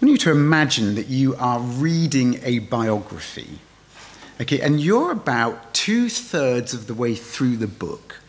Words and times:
I 0.00 0.04
want 0.04 0.12
you 0.12 0.18
to 0.18 0.30
imagine 0.30 0.94
that 0.94 1.08
you 1.08 1.34
are 1.40 1.58
reading 1.58 2.38
a 2.44 2.60
biography. 2.60 3.58
Okay, 4.40 4.60
and 4.60 4.80
you're 4.80 5.10
about 5.10 5.74
two 5.74 6.08
thirds 6.08 6.72
of 6.72 6.86
the 6.86 6.94
way 6.94 7.16
through 7.16 7.56
the 7.56 7.66
book 7.66 8.20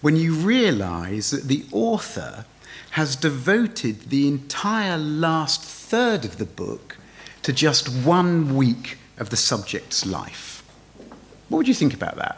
when 0.00 0.16
you 0.16 0.34
realize 0.34 1.30
that 1.30 1.44
the 1.44 1.64
author 1.70 2.44
has 2.90 3.14
devoted 3.14 4.10
the 4.10 4.26
entire 4.26 4.98
last 4.98 5.62
third 5.62 6.24
of 6.24 6.38
the 6.38 6.44
book 6.44 6.96
to 7.42 7.52
just 7.52 7.86
one 8.04 8.56
week 8.56 8.98
of 9.16 9.30
the 9.30 9.36
subject's 9.36 10.04
life. 10.04 10.64
What 11.48 11.58
would 11.58 11.68
you 11.68 11.74
think 11.74 11.94
about 11.94 12.16
that? 12.16 12.36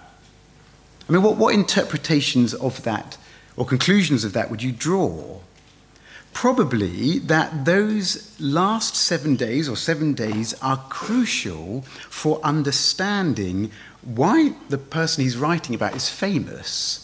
I 1.09 1.13
mean, 1.13 1.23
what, 1.23 1.39
what 1.39 1.55
interpretations 1.55 2.53
of 2.53 2.83
that 2.83 3.17
or 3.57 3.65
conclusions 3.65 4.25
of 4.25 4.35
that 4.35 4.51
would 4.51 4.63
you 4.63 4.73
draw? 4.73 5.41
Probably 6.35 7.21
that 7.21 7.65
those 7.65 8.39
last 8.39 8.95
seven 8.95 9.37
days 9.37 9.69
or 9.69 9.77
seven 9.77 10.13
days 10.13 10.53
are 10.61 10.77
crucial 10.91 11.83
for 12.11 12.41
understanding 12.43 13.71
why 14.03 14.53
the 14.69 14.77
person 14.77 15.25
he's 15.25 15.39
writing 15.39 15.75
about 15.75 15.97
is 15.97 16.11
famous. 16.11 17.01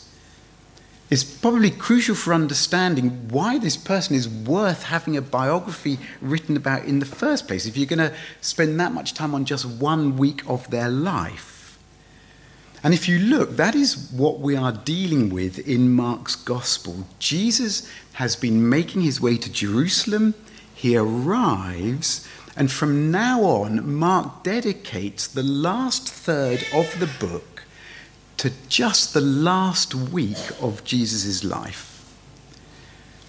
It's 1.08 1.24
probably 1.24 1.70
crucial 1.70 2.14
for 2.14 2.34
understanding 2.34 3.28
why 3.30 3.58
this 3.58 3.76
person 3.76 4.14
is 4.14 4.28
worth 4.28 4.84
having 4.84 5.16
a 5.16 5.22
biography 5.22 5.98
written 6.20 6.56
about 6.56 6.84
in 6.84 6.98
the 6.98 7.06
first 7.06 7.48
place, 7.48 7.66
if 7.66 7.76
you're 7.76 7.86
going 7.86 8.10
to 8.10 8.14
spend 8.40 8.78
that 8.78 8.92
much 8.92 9.14
time 9.14 9.34
on 9.34 9.44
just 9.44 9.64
one 9.64 10.16
week 10.16 10.48
of 10.48 10.70
their 10.70 10.88
life. 10.88 11.59
And 12.82 12.94
if 12.94 13.08
you 13.08 13.18
look, 13.18 13.56
that 13.56 13.74
is 13.74 14.10
what 14.10 14.40
we 14.40 14.56
are 14.56 14.72
dealing 14.72 15.28
with 15.28 15.58
in 15.68 15.92
Mark's 15.92 16.34
gospel. 16.34 17.06
Jesus 17.18 17.90
has 18.14 18.36
been 18.36 18.68
making 18.68 19.02
his 19.02 19.20
way 19.20 19.36
to 19.36 19.52
Jerusalem. 19.52 20.34
He 20.74 20.96
arrives, 20.96 22.26
and 22.56 22.72
from 22.72 23.10
now 23.10 23.42
on, 23.42 23.92
Mark 23.94 24.42
dedicates 24.42 25.26
the 25.26 25.42
last 25.42 26.08
third 26.08 26.64
of 26.72 26.98
the 26.98 27.10
book 27.18 27.64
to 28.38 28.50
just 28.70 29.12
the 29.12 29.20
last 29.20 29.94
week 29.94 30.50
of 30.62 30.82
Jesus' 30.82 31.44
life. 31.44 32.02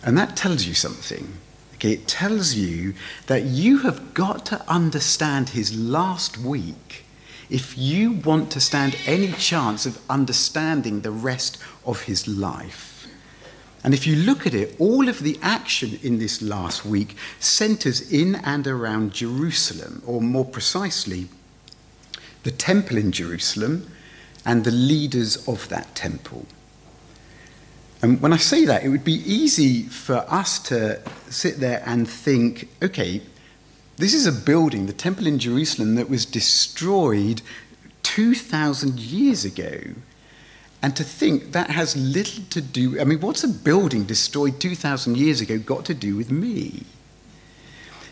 And 0.02 0.17
that 0.17 0.38
tells 0.38 0.65
you 0.65 0.73
something. 0.73 1.33
Okay, 1.75 1.93
it 1.93 2.08
tells 2.08 2.53
you 2.53 2.93
that 3.27 3.43
you 3.43 3.80
have 3.80 4.13
got 4.13 4.45
to 4.45 4.69
understand 4.69 5.49
his 5.49 5.77
last 5.77 6.38
week 6.38 7.05
if 7.52 7.77
you 7.77 8.13
want 8.13 8.49
to 8.52 8.61
stand 8.61 8.97
any 9.05 9.33
chance 9.33 9.85
of 9.85 10.02
understanding 10.09 11.02
the 11.02 11.11
rest 11.11 11.58
of 11.85 12.03
his 12.03 12.27
life. 12.27 13.08
And 13.83 13.93
if 13.93 14.08
you 14.08 14.16
look 14.16 14.47
at 14.47 14.53
it, 14.53 14.75
all 14.80 15.09
of 15.09 15.19
the 15.19 15.38
action 15.41 15.99
in 16.02 16.17
this 16.17 16.41
last 16.41 16.85
week 16.85 17.17
centers 17.39 18.11
in 18.11 18.35
and 18.35 18.66
around 18.66 19.13
Jerusalem, 19.13 20.02
or 20.05 20.21
more 20.21 20.45
precisely, 20.45 21.27
the 22.43 22.52
temple 22.52 22.97
in 22.97 23.11
Jerusalem 23.11 23.91
and 24.45 24.63
the 24.63 24.71
leaders 24.71 25.47
of 25.47 25.67
that 25.69 25.93
temple. 25.93 26.45
And 28.02 28.21
when 28.21 28.33
I 28.33 28.38
say 28.38 28.65
that, 28.65 28.83
it 28.83 28.89
would 28.89 29.03
be 29.03 29.21
easy 29.31 29.83
for 29.83 30.25
us 30.27 30.58
to 30.69 31.02
sit 31.30 31.59
there 31.59 31.83
and 31.86 32.09
think, 32.09 32.69
okay, 32.81 33.21
this 33.97 34.14
is 34.14 34.25
a 34.25 34.31
building, 34.31 34.86
the 34.86 34.94
temple 34.94 35.28
in 35.28 35.39
Jerusalem, 35.39 35.95
that 35.95 36.09
was 36.09 36.25
destroyed 36.25 37.42
2,000 38.03 39.00
years 39.00 39.45
ago. 39.45 39.80
And 40.81 40.95
to 40.95 41.03
think 41.03 41.52
that 41.52 41.70
has 41.70 41.95
little 41.95 42.44
to 42.50 42.61
do, 42.61 43.00
I 43.00 43.03
mean, 43.03 43.20
what's 43.20 43.44
a 43.44 43.48
building 43.48 44.06
destroyed 44.06 44.59
2,000 44.59 45.17
years 45.17 45.39
ago 45.39 45.59
got 45.59 45.86
to 45.86 45.94
do 45.94 46.16
with 46.16 46.31
me? 46.31 46.83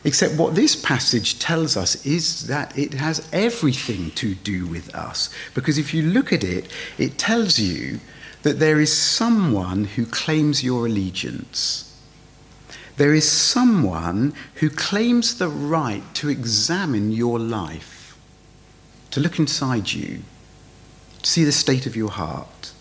Except 0.03 0.35
what 0.35 0.55
this 0.55 0.75
passage 0.75 1.39
tells 1.39 1.75
us 1.75 2.05
is 2.05 2.47
that 2.47 2.77
it 2.77 2.93
has 2.93 3.27
everything 3.33 4.11
to 4.11 4.35
do 4.35 4.65
with 4.65 4.93
us. 4.95 5.29
Because 5.53 5.77
if 5.77 5.93
you 5.93 6.03
look 6.03 6.31
at 6.31 6.43
it, 6.43 6.71
it 6.97 7.17
tells 7.17 7.59
you 7.59 7.99
that 8.43 8.59
there 8.59 8.79
is 8.79 8.95
someone 8.95 9.83
who 9.83 10.05
claims 10.05 10.63
your 10.63 10.85
allegiance. 10.85 11.88
There 12.99 13.13
is 13.13 13.31
someone 13.31 14.33
who 14.55 14.69
claims 14.69 15.37
the 15.37 15.47
right 15.47 16.03
to 16.15 16.27
examine 16.27 17.13
your 17.13 17.39
life, 17.39 18.17
to 19.11 19.21
look 19.21 19.39
inside 19.39 19.93
you, 19.93 20.19
to 21.21 21.29
see 21.29 21.45
the 21.45 21.53
state 21.53 21.85
of 21.85 21.95
your 21.95 22.09
heart. 22.09 22.73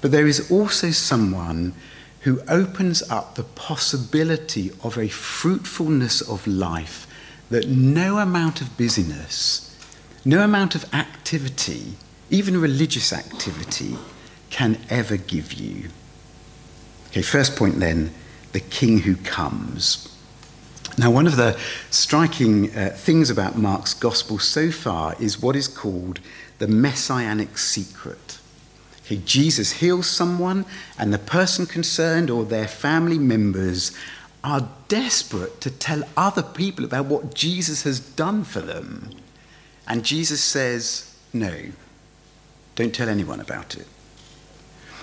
But 0.00 0.12
there 0.12 0.28
is 0.28 0.48
also 0.48 0.92
someone 0.92 1.74
who 2.20 2.40
opens 2.46 3.02
up 3.10 3.34
the 3.34 3.42
possibility 3.42 4.70
of 4.84 4.96
a 4.96 5.08
fruitfulness 5.08 6.20
of 6.20 6.46
life 6.46 7.08
that 7.50 7.66
no 7.66 8.18
amount 8.18 8.60
of 8.60 8.76
busyness, 8.76 9.76
no 10.24 10.44
amount 10.44 10.76
of 10.76 10.84
activity, 10.94 11.94
even 12.30 12.60
religious 12.60 13.12
activity, 13.12 13.96
can 14.50 14.78
ever 14.88 15.16
give 15.16 15.52
you. 15.52 15.88
Okay, 17.08 17.22
first 17.22 17.56
point 17.56 17.80
then 17.80 18.14
the 18.52 18.60
king 18.60 18.98
who 18.98 19.16
comes. 19.16 20.06
Now, 20.98 21.10
one 21.10 21.26
of 21.26 21.36
the 21.36 21.58
striking 21.90 22.76
uh, 22.76 22.90
things 22.90 23.30
about 23.30 23.56
Mark's 23.56 23.94
gospel 23.94 24.38
so 24.38 24.70
far 24.70 25.14
is 25.20 25.40
what 25.40 25.56
is 25.56 25.68
called 25.68 26.20
the 26.58 26.68
messianic 26.68 27.56
secret. 27.56 28.38
Okay, 29.04 29.20
Jesus 29.24 29.72
heals 29.72 30.08
someone, 30.08 30.66
and 30.98 31.12
the 31.12 31.18
person 31.18 31.66
concerned 31.66 32.28
or 32.30 32.44
their 32.44 32.68
family 32.68 33.18
members 33.18 33.92
are 34.44 34.68
desperate 34.88 35.60
to 35.60 35.70
tell 35.70 36.02
other 36.16 36.42
people 36.42 36.84
about 36.84 37.06
what 37.06 37.34
Jesus 37.34 37.82
has 37.84 38.00
done 38.00 38.44
for 38.44 38.60
them. 38.60 39.10
And 39.86 40.04
Jesus 40.04 40.42
says, 40.42 41.14
No, 41.32 41.66
don't 42.74 42.94
tell 42.94 43.08
anyone 43.08 43.40
about 43.40 43.76
it. 43.76 43.86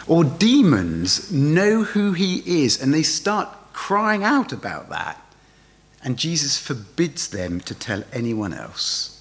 Or 0.07 0.23
demons 0.23 1.31
know 1.31 1.83
who 1.83 2.13
he 2.13 2.63
is 2.63 2.81
and 2.81 2.93
they 2.93 3.03
start 3.03 3.49
crying 3.73 4.23
out 4.23 4.53
about 4.53 4.89
that. 4.89 5.21
And 6.03 6.17
Jesus 6.17 6.57
forbids 6.57 7.27
them 7.27 7.59
to 7.61 7.75
tell 7.75 8.03
anyone 8.13 8.53
else. 8.53 9.13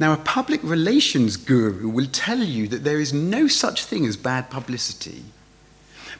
Now, 0.00 0.12
a 0.12 0.16
public 0.16 0.60
relations 0.62 1.36
guru 1.36 1.88
will 1.88 2.06
tell 2.06 2.38
you 2.38 2.68
that 2.68 2.84
there 2.84 3.00
is 3.00 3.12
no 3.12 3.46
such 3.48 3.84
thing 3.84 4.06
as 4.06 4.16
bad 4.16 4.50
publicity. 4.50 5.24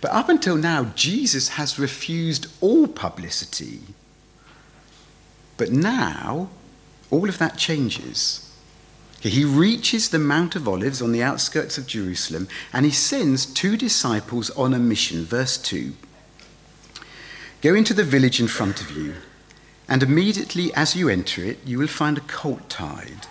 But 0.01 0.13
up 0.13 0.29
until 0.29 0.57
now, 0.57 0.93
Jesus 0.95 1.51
has 1.51 1.79
refused 1.79 2.47
all 2.61 2.87
publicity. 2.87 3.81
But 5.57 5.73
now, 5.73 6.51
all 7.11 7.29
of 7.29 7.39
that 7.39 7.57
changes. 7.57 8.48
He 9.21 9.45
reaches 9.45 10.09
the 10.09 10.19
Mount 10.19 10.55
of 10.55 10.69
Olives 10.69 11.03
on 11.03 11.13
the 11.13 11.23
outskirts 11.23 11.77
of 11.77 11.87
Jerusalem 11.87 12.49
and 12.73 12.85
he 12.85 12.93
sends 12.93 13.47
two 13.47 13.77
disciples 13.77 14.51
on 14.51 14.73
a 14.73 14.79
mission. 14.79 15.25
Verse 15.25 15.59
2 15.59 15.95
Go 17.61 17.75
into 17.75 17.93
the 17.93 18.05
village 18.05 18.39
in 18.39 18.47
front 18.47 18.81
of 18.81 18.93
you, 18.93 19.15
and 19.89 20.05
immediately 20.05 20.73
as 20.75 20.95
you 20.95 21.09
enter 21.09 21.43
it, 21.45 21.59
you 21.67 21.79
will 21.79 21.89
find 21.89 22.17
a 22.17 22.23
colt 22.23 22.71
tied 22.71 23.27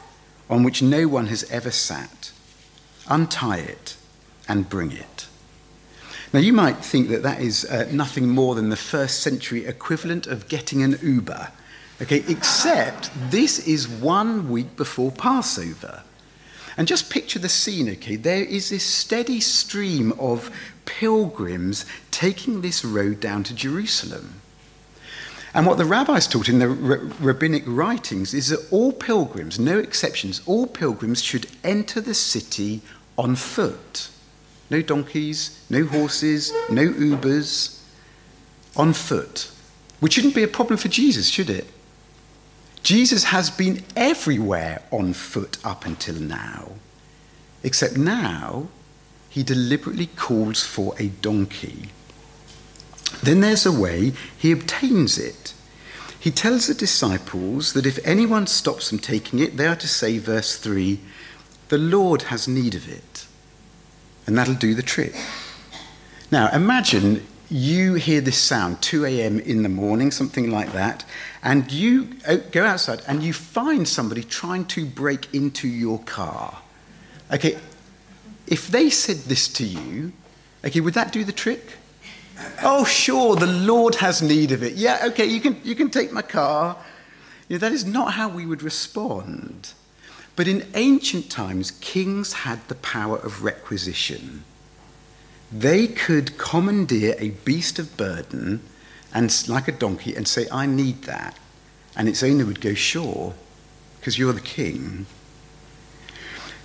on 0.49 0.63
which 0.63 0.81
no 0.81 1.07
one 1.07 1.27
has 1.27 1.49
ever 1.49 1.71
sat. 1.71 2.31
Untie 3.07 3.59
it 3.59 3.95
and 4.49 4.67
bring 4.67 4.91
it. 4.91 5.27
Now, 6.33 6.39
you 6.41 6.51
might 6.51 6.83
think 6.83 7.07
that 7.07 7.23
that 7.23 7.39
is 7.39 7.63
uh, 7.63 7.87
nothing 7.89 8.27
more 8.27 8.53
than 8.53 8.67
the 8.67 8.75
first 8.75 9.21
century 9.21 9.65
equivalent 9.65 10.27
of 10.27 10.49
getting 10.49 10.83
an 10.83 10.99
Uber 11.01 11.51
Okay, 12.02 12.24
except 12.28 13.09
this 13.31 13.68
is 13.68 13.88
one 13.88 14.50
week 14.50 14.75
before 14.75 15.12
Passover. 15.12 16.03
And 16.78 16.88
just 16.88 17.09
picture 17.09 17.40
the 17.40 17.50
scene, 17.50 17.90
okay? 17.90 18.16
There 18.16 18.44
is 18.44 18.69
this 18.69 18.85
steady 18.85 19.40
stream 19.40 20.12
of 20.19 20.52
pilgrims 20.85 21.85
taking 22.12 22.62
this 22.62 22.85
road 22.85 23.19
down 23.19 23.44
to 23.46 23.56
Jerusalem. 23.56 24.41
And 25.56 25.66
what 25.66 25.79
the 25.79 25.85
rabbis 25.85 26.28
taught 26.28 26.49
in 26.49 26.59
the 26.59 26.67
rabbinic 26.67 27.64
writings 27.66 28.35
is 28.35 28.50
that 28.50 28.67
all 28.70 28.91
pilgrims, 28.91 29.58
no 29.58 29.79
exceptions, 29.79 30.41
all 30.46 30.67
pilgrims 30.67 31.23
should 31.23 31.47
enter 31.64 32.00
the 32.00 32.14
city 32.14 32.82
on 33.17 33.35
foot. 33.35 34.09
No 34.70 34.84
donkeys, 34.84 35.66
no 35.72 35.85
horses, 35.85 36.52
no 36.70 36.88
Ubers, 36.90 37.82
on 38.76 38.93
foot. 38.93 39.50
Which 40.00 40.14
shouldn't 40.14 40.35
be 40.35 40.43
a 40.43 40.47
problem 40.47 40.78
for 40.78 40.90
Jesus, 40.90 41.28
should 41.28 41.50
it? 41.50 41.66
Jesus 42.87 43.25
has 43.25 43.49
been 43.49 43.84
everywhere 43.97 44.81
on 44.91 45.11
foot 45.11 45.57
up 45.61 45.85
until 45.85 46.16
now, 46.16 46.69
except 47.61 47.97
now 47.97 48.69
he 49.28 49.43
deliberately 49.43 50.05
calls 50.05 50.63
for 50.63 50.95
a 50.97 51.09
donkey. 51.09 51.89
Then 53.22 53.41
there's 53.41 53.66
a 53.66 53.73
way 53.73 54.13
he 54.37 54.53
obtains 54.53 55.17
it. 55.17 55.53
He 56.17 56.31
tells 56.31 56.67
the 56.67 56.73
disciples 56.73 57.73
that 57.73 57.85
if 57.85 57.99
anyone 58.07 58.47
stops 58.47 58.90
them 58.90 58.99
taking 58.99 59.40
it, 59.40 59.57
they 59.57 59.67
are 59.67 59.75
to 59.75 59.87
say, 59.90 60.17
verse 60.17 60.55
3, 60.55 60.97
the 61.67 61.78
Lord 61.78 62.22
has 62.31 62.47
need 62.47 62.73
of 62.73 62.87
it. 62.87 63.28
And 64.25 64.37
that'll 64.37 64.55
do 64.55 64.73
the 64.73 64.81
trick. 64.81 65.13
Now, 66.31 66.49
imagine 66.53 67.28
you 67.49 67.94
hear 67.94 68.20
this 68.22 68.38
sound, 68.38 68.82
2 68.82 69.05
a.m. 69.05 69.40
in 69.40 69.64
the 69.64 69.70
morning, 69.70 70.11
something 70.11 70.52
like 70.52 70.73
that, 70.73 71.05
and 71.41 71.72
you 71.72 72.09
uh, 72.28 72.38
go 72.52 72.66
outside 72.66 73.02
and 73.08 73.23
you 73.23 73.34
find 73.34 73.88
somebody 73.88 74.23
trying 74.23 74.66
to 74.66 74.85
break 74.85 75.34
into 75.34 75.67
your 75.67 75.99
car. 75.99 76.61
Okay, 77.32 77.58
if 78.47 78.67
they 78.67 78.90
said 78.90 79.17
this 79.17 79.47
to 79.49 79.66
you, 79.66 80.11
okay, 80.66 80.79
would 80.79 80.94
that 80.94 81.11
do 81.11 81.23
the 81.23 81.32
trick? 81.32 81.73
Oh, 82.61 82.84
sure, 82.85 83.35
the 83.35 83.47
Lord 83.47 83.96
has 83.96 84.22
need 84.22 84.52
of 84.52 84.61
it. 84.61 84.73
Yeah, 84.73 85.00
okay, 85.05 85.26
you 85.26 85.40
can, 85.40 85.59
you 85.64 85.76
can 85.76 85.90
take 85.90 86.11
my 86.11 86.22
car. 86.22 86.78
You 87.47 87.55
know, 87.55 87.59
that 87.59 87.72
is 87.72 87.85
not 87.85 88.14
how 88.14 88.29
we 88.29 88.46
would 88.46 88.61
respond. 88.61 89.73
But 90.35 90.47
in 90.47 90.67
ancient 90.76 91.32
times, 91.32 91.72
kings 91.72 92.34
had 92.34 92.67
the 92.67 92.76
power 92.76 93.17
of 93.17 93.43
requisition. 93.43 94.43
They 95.52 95.88
could 95.88 96.38
commandeer 96.38 97.16
a 97.20 97.29
beast 97.29 97.79
of 97.79 97.96
burden 97.96 98.61
and 99.14 99.47
like 99.47 99.67
a 99.67 99.72
donkey 99.72 100.16
and 100.16 100.28
say, 100.28 100.47
I 100.52 100.66
need 100.66 101.03
that. 101.03 101.38
And 101.96 102.08
its 102.09 102.22
owner 102.22 102.46
would 102.46 102.61
go, 102.61 102.73
Sure, 102.73 103.34
because 103.99 104.20
you're 104.20 104.34
the 104.34 104.41
king. 104.41 105.05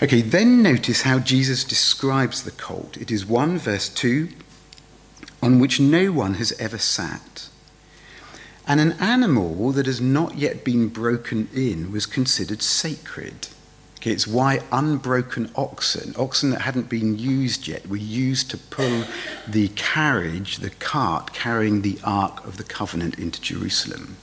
Okay, 0.02 0.20
then 0.20 0.62
notice 0.62 1.02
how 1.02 1.20
Jesus 1.20 1.62
describes 1.62 2.42
the 2.42 2.50
colt. 2.50 2.96
It 2.96 3.10
is 3.12 3.24
1 3.24 3.58
verse 3.58 3.88
2 3.88 4.28
on 5.40 5.58
which 5.58 5.80
no 5.80 6.10
one 6.12 6.34
has 6.34 6.52
ever 6.52 6.78
sat. 6.78 7.48
And 8.66 8.80
an 8.80 8.92
animal 8.92 9.72
that 9.72 9.86
has 9.86 10.00
not 10.00 10.36
yet 10.36 10.64
been 10.64 10.88
broken 10.88 11.48
in 11.54 11.90
was 11.90 12.06
considered 12.06 12.62
sacred. 12.62 13.48
Okay, 14.02 14.10
it's 14.10 14.26
why 14.26 14.58
unbroken 14.72 15.48
oxen, 15.54 16.12
oxen 16.18 16.50
that 16.50 16.62
hadn't 16.62 16.88
been 16.88 17.16
used 17.20 17.68
yet, 17.68 17.88
were 17.88 17.96
used 17.96 18.50
to 18.50 18.58
pull 18.58 19.04
the 19.46 19.68
carriage, 19.76 20.56
the 20.56 20.70
cart 20.70 21.32
carrying 21.32 21.82
the 21.82 22.00
Ark 22.02 22.44
of 22.44 22.56
the 22.56 22.64
Covenant 22.64 23.16
into 23.16 23.40
Jerusalem. 23.40 24.16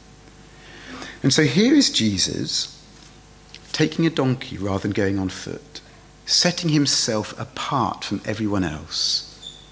And 1.24 1.31
so 1.31 1.44
here 1.44 1.74
is 1.74 1.90
Jesus 1.90 2.84
taking 3.72 4.06
a 4.06 4.10
donkey 4.10 4.58
rather 4.58 4.81
than 4.81 4.92
going 4.92 5.18
on 5.18 5.30
foot, 5.30 5.80
setting 6.26 6.72
himself 6.72 7.34
apart 7.40 8.04
from 8.04 8.20
everyone 8.26 8.66
else. 8.66 9.64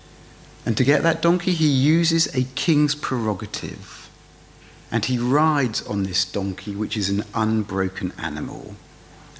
And 0.65 0.77
to 0.77 0.85
get 0.85 1.03
that 1.03 1.21
donkey, 1.21 1.51
he 1.51 1.67
uses 1.67 2.33
a 2.33 2.45
king's 2.55 2.95
prerogative. 2.95 4.09
And 4.89 5.03
he 5.03 5.17
rides 5.17 5.85
on 5.85 6.03
this 6.03 6.23
donkey, 6.23 6.73
which 6.73 6.95
is 6.95 7.09
an 7.09 7.25
unbroken 7.33 8.13
animal. 8.17 8.75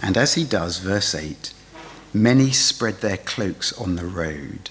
And 0.01 0.17
as 0.17 0.35
he 0.35 0.43
does, 0.43 0.79
verse 0.79 1.15
8, 1.15 1.53
many 2.13 2.51
spread 2.51 3.01
their 3.01 3.17
cloaks 3.17 3.73
on 3.73 3.95
the 3.95 4.05
road 4.05 4.69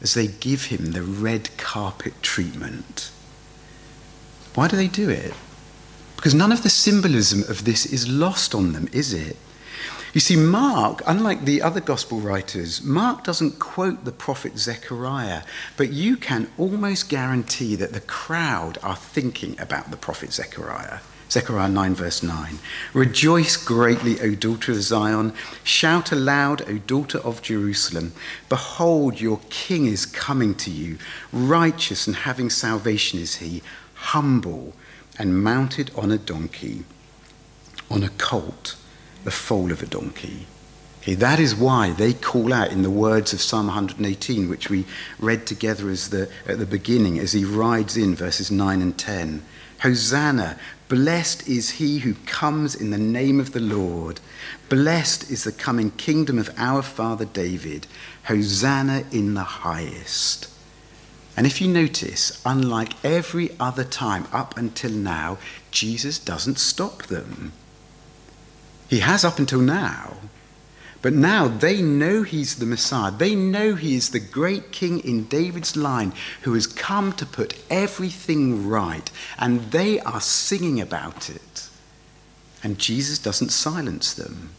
as 0.00 0.14
they 0.14 0.28
give 0.28 0.66
him 0.66 0.92
the 0.92 1.02
red 1.02 1.56
carpet 1.56 2.14
treatment. 2.22 3.10
Why 4.54 4.68
do 4.68 4.76
they 4.76 4.88
do 4.88 5.08
it? 5.08 5.34
Because 6.16 6.34
none 6.34 6.52
of 6.52 6.62
the 6.62 6.70
symbolism 6.70 7.42
of 7.48 7.64
this 7.64 7.86
is 7.86 8.08
lost 8.08 8.54
on 8.54 8.72
them, 8.72 8.88
is 8.92 9.12
it? 9.12 9.36
You 10.14 10.20
see, 10.20 10.36
Mark, 10.36 11.02
unlike 11.06 11.44
the 11.44 11.60
other 11.62 11.80
gospel 11.80 12.18
writers, 12.18 12.82
Mark 12.82 13.24
doesn't 13.24 13.58
quote 13.58 14.04
the 14.04 14.12
prophet 14.12 14.58
Zechariah, 14.58 15.42
but 15.76 15.92
you 15.92 16.16
can 16.16 16.50
almost 16.56 17.08
guarantee 17.08 17.76
that 17.76 17.92
the 17.92 18.00
crowd 18.00 18.78
are 18.82 18.96
thinking 18.96 19.54
about 19.60 19.90
the 19.90 19.96
prophet 19.96 20.32
Zechariah. 20.32 21.00
Zechariah 21.30 21.68
9, 21.68 21.94
verse 21.94 22.22
9. 22.22 22.58
Rejoice 22.94 23.56
greatly, 23.56 24.20
O 24.20 24.34
daughter 24.34 24.72
of 24.72 24.82
Zion. 24.82 25.34
Shout 25.62 26.10
aloud, 26.10 26.62
O 26.68 26.78
daughter 26.78 27.18
of 27.18 27.42
Jerusalem. 27.42 28.12
Behold, 28.48 29.20
your 29.20 29.40
king 29.50 29.86
is 29.86 30.06
coming 30.06 30.54
to 30.56 30.70
you. 30.70 30.98
Righteous 31.32 32.06
and 32.06 32.16
having 32.16 32.48
salvation 32.48 33.20
is 33.20 33.36
he, 33.36 33.62
humble 33.94 34.72
and 35.18 35.42
mounted 35.42 35.90
on 35.96 36.10
a 36.10 36.18
donkey, 36.18 36.84
on 37.90 38.02
a 38.02 38.08
colt, 38.10 38.76
the 39.24 39.30
foal 39.30 39.72
of 39.72 39.82
a 39.82 39.86
donkey. 39.86 40.46
Okay, 41.02 41.14
that 41.14 41.38
is 41.38 41.54
why 41.54 41.90
they 41.90 42.12
call 42.12 42.52
out 42.52 42.70
in 42.70 42.82
the 42.82 42.90
words 42.90 43.32
of 43.32 43.40
Psalm 43.40 43.66
118, 43.66 44.48
which 44.48 44.70
we 44.70 44.84
read 45.18 45.46
together 45.46 45.84
the, 45.84 46.30
at 46.46 46.58
the 46.58 46.66
beginning 46.66 47.18
as 47.18 47.32
he 47.32 47.44
rides 47.44 47.96
in 47.96 48.14
verses 48.14 48.50
9 48.50 48.80
and 48.80 48.98
10. 48.98 49.44
Hosanna, 49.80 50.58
Blessed 50.88 51.46
is 51.46 51.72
he 51.72 51.98
who 51.98 52.14
comes 52.24 52.74
in 52.74 52.90
the 52.90 52.98
name 52.98 53.40
of 53.40 53.52
the 53.52 53.60
Lord. 53.60 54.20
Blessed 54.70 55.30
is 55.30 55.44
the 55.44 55.52
coming 55.52 55.90
kingdom 55.90 56.38
of 56.38 56.50
our 56.56 56.80
father 56.80 57.26
David. 57.26 57.86
Hosanna 58.24 59.04
in 59.12 59.34
the 59.34 59.42
highest. 59.42 60.50
And 61.36 61.46
if 61.46 61.60
you 61.60 61.68
notice, 61.68 62.42
unlike 62.44 62.92
every 63.04 63.50
other 63.60 63.84
time 63.84 64.26
up 64.32 64.56
until 64.56 64.90
now, 64.90 65.38
Jesus 65.70 66.18
doesn't 66.18 66.58
stop 66.58 67.04
them. 67.04 67.52
He 68.88 69.00
has 69.00 69.24
up 69.24 69.38
until 69.38 69.60
now. 69.60 70.16
But 71.00 71.12
now 71.12 71.46
they 71.46 71.80
know 71.80 72.22
he's 72.24 72.56
the 72.56 72.66
Messiah. 72.66 73.12
They 73.12 73.34
know 73.34 73.76
he 73.76 73.94
is 73.94 74.10
the 74.10 74.18
great 74.18 74.72
king 74.72 74.98
in 75.00 75.24
David's 75.24 75.76
line 75.76 76.12
who 76.42 76.54
has 76.54 76.66
come 76.66 77.12
to 77.14 77.26
put 77.26 77.54
everything 77.70 78.66
right. 78.68 79.08
And 79.38 79.70
they 79.70 80.00
are 80.00 80.20
singing 80.20 80.80
about 80.80 81.30
it. 81.30 81.68
And 82.64 82.78
Jesus 82.78 83.18
doesn't 83.20 83.50
silence 83.50 84.12
them. 84.12 84.50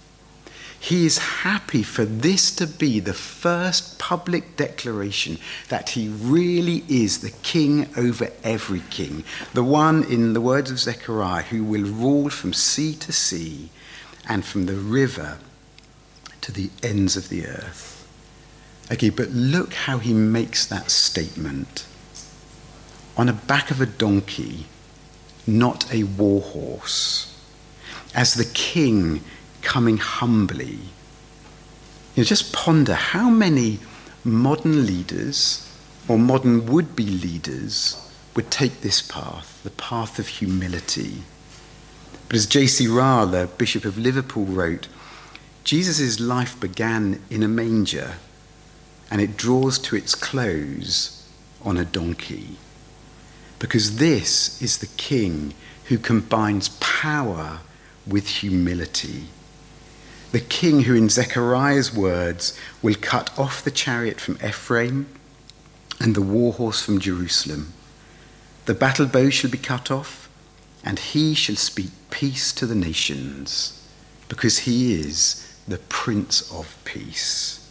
He 0.82 1.06
is 1.06 1.18
happy 1.18 1.84
for 1.84 2.06
this 2.06 2.56
to 2.56 2.66
be 2.66 3.02
the 3.02 3.14
first 3.14 4.00
public 4.00 4.56
declaration 4.56 5.38
that 5.68 5.90
he 5.90 6.08
really 6.08 6.86
is 6.88 7.20
the 7.20 7.32
king 7.44 7.90
over 7.98 8.32
every 8.46 8.82
king, 8.90 9.26
the 9.54 9.64
one, 9.64 10.06
in 10.06 10.32
the 10.32 10.40
words 10.40 10.72
of 10.72 10.80
Zechariah, 10.80 11.44
who 11.44 11.66
will 11.66 11.84
rule 11.84 12.30
from 12.30 12.54
sea 12.54 12.96
to 12.96 13.12
sea 13.12 13.70
and 14.26 14.46
from 14.46 14.68
the 14.68 14.76
river 14.76 15.40
to 16.50 16.62
the 16.62 16.72
ends 16.82 17.16
of 17.16 17.30
the 17.30 17.46
earth. 17.46 18.08
Okay, 18.92 19.10
but 19.10 19.30
look 19.30 19.74
how 19.74 20.00
he 20.00 20.14
makes 20.14 20.66
that 20.66 20.90
statement. 20.90 21.86
On 23.18 23.28
the 23.28 23.34
back 23.34 23.70
of 23.70 23.80
a 23.80 23.86
donkey, 23.86 24.66
not 25.46 25.92
a 25.94 26.04
war 26.04 26.42
horse, 26.42 27.38
as 28.16 28.34
the 28.34 28.50
king 28.54 29.22
coming 29.62 29.98
humbly. 29.98 30.80
You 32.16 32.24
know, 32.24 32.24
just 32.24 32.52
ponder 32.52 32.96
how 32.96 33.30
many 33.30 33.80
modern 34.24 34.88
leaders 34.88 35.72
or 36.08 36.18
modern 36.18 36.66
would 36.66 36.96
be 36.96 37.06
leaders 37.06 38.12
would 38.36 38.50
take 38.50 38.82
this 38.82 39.02
path, 39.02 39.62
the 39.64 39.70
path 39.70 40.18
of 40.18 40.28
humility. 40.28 41.24
But 42.28 42.38
as 42.38 42.48
J.C. 42.48 42.88
Ryle, 42.88 43.28
the 43.28 43.50
Bishop 43.58 43.86
of 43.86 43.98
Liverpool, 43.98 44.46
wrote, 44.46 44.88
Jesus' 45.64 46.20
life 46.20 46.60
began 46.60 47.22
in 47.30 47.44
a 47.44 47.48
manger 47.48 48.16
and 49.12 49.22
it 49.22 49.38
draws 49.38 49.80
to 49.80 49.96
its 49.96 50.16
close 50.16 51.28
on 51.64 51.78
a 51.78 51.86
donkey. 51.86 52.58
Because 53.58 53.98
this 53.98 54.62
is 54.62 54.78
the 54.78 54.88
king 54.98 55.54
who 55.86 55.98
combines 55.98 56.70
power 56.80 57.60
with 58.08 58.28
humility. 58.28 59.26
The 60.32 60.40
king 60.40 60.82
who, 60.82 60.94
in 60.96 61.10
Zechariah's 61.10 61.94
words, 61.94 62.58
will 62.82 62.96
cut 62.96 63.38
off 63.38 63.64
the 63.64 63.72
chariot 63.72 64.22
from 64.22 64.38
Ephraim 64.46 65.08
and 66.00 66.16
the 66.16 66.22
war 66.22 66.54
horse 66.54 66.82
from 66.82 67.00
Jerusalem. 67.00 67.74
The 68.66 68.76
battle 68.76 69.08
bow 69.08 69.32
shall 69.32 69.50
be 69.50 69.58
cut 69.58 69.90
off, 69.90 70.30
and 70.84 71.00
he 71.00 71.34
shall 71.34 71.56
speak 71.56 71.90
peace 72.12 72.54
to 72.54 72.68
the 72.68 72.76
nations, 72.76 73.84
because 74.30 74.60
he 74.60 74.94
is 74.94 75.49
the 75.70 75.78
Prince 75.78 76.52
of 76.52 76.76
Peace. 76.84 77.70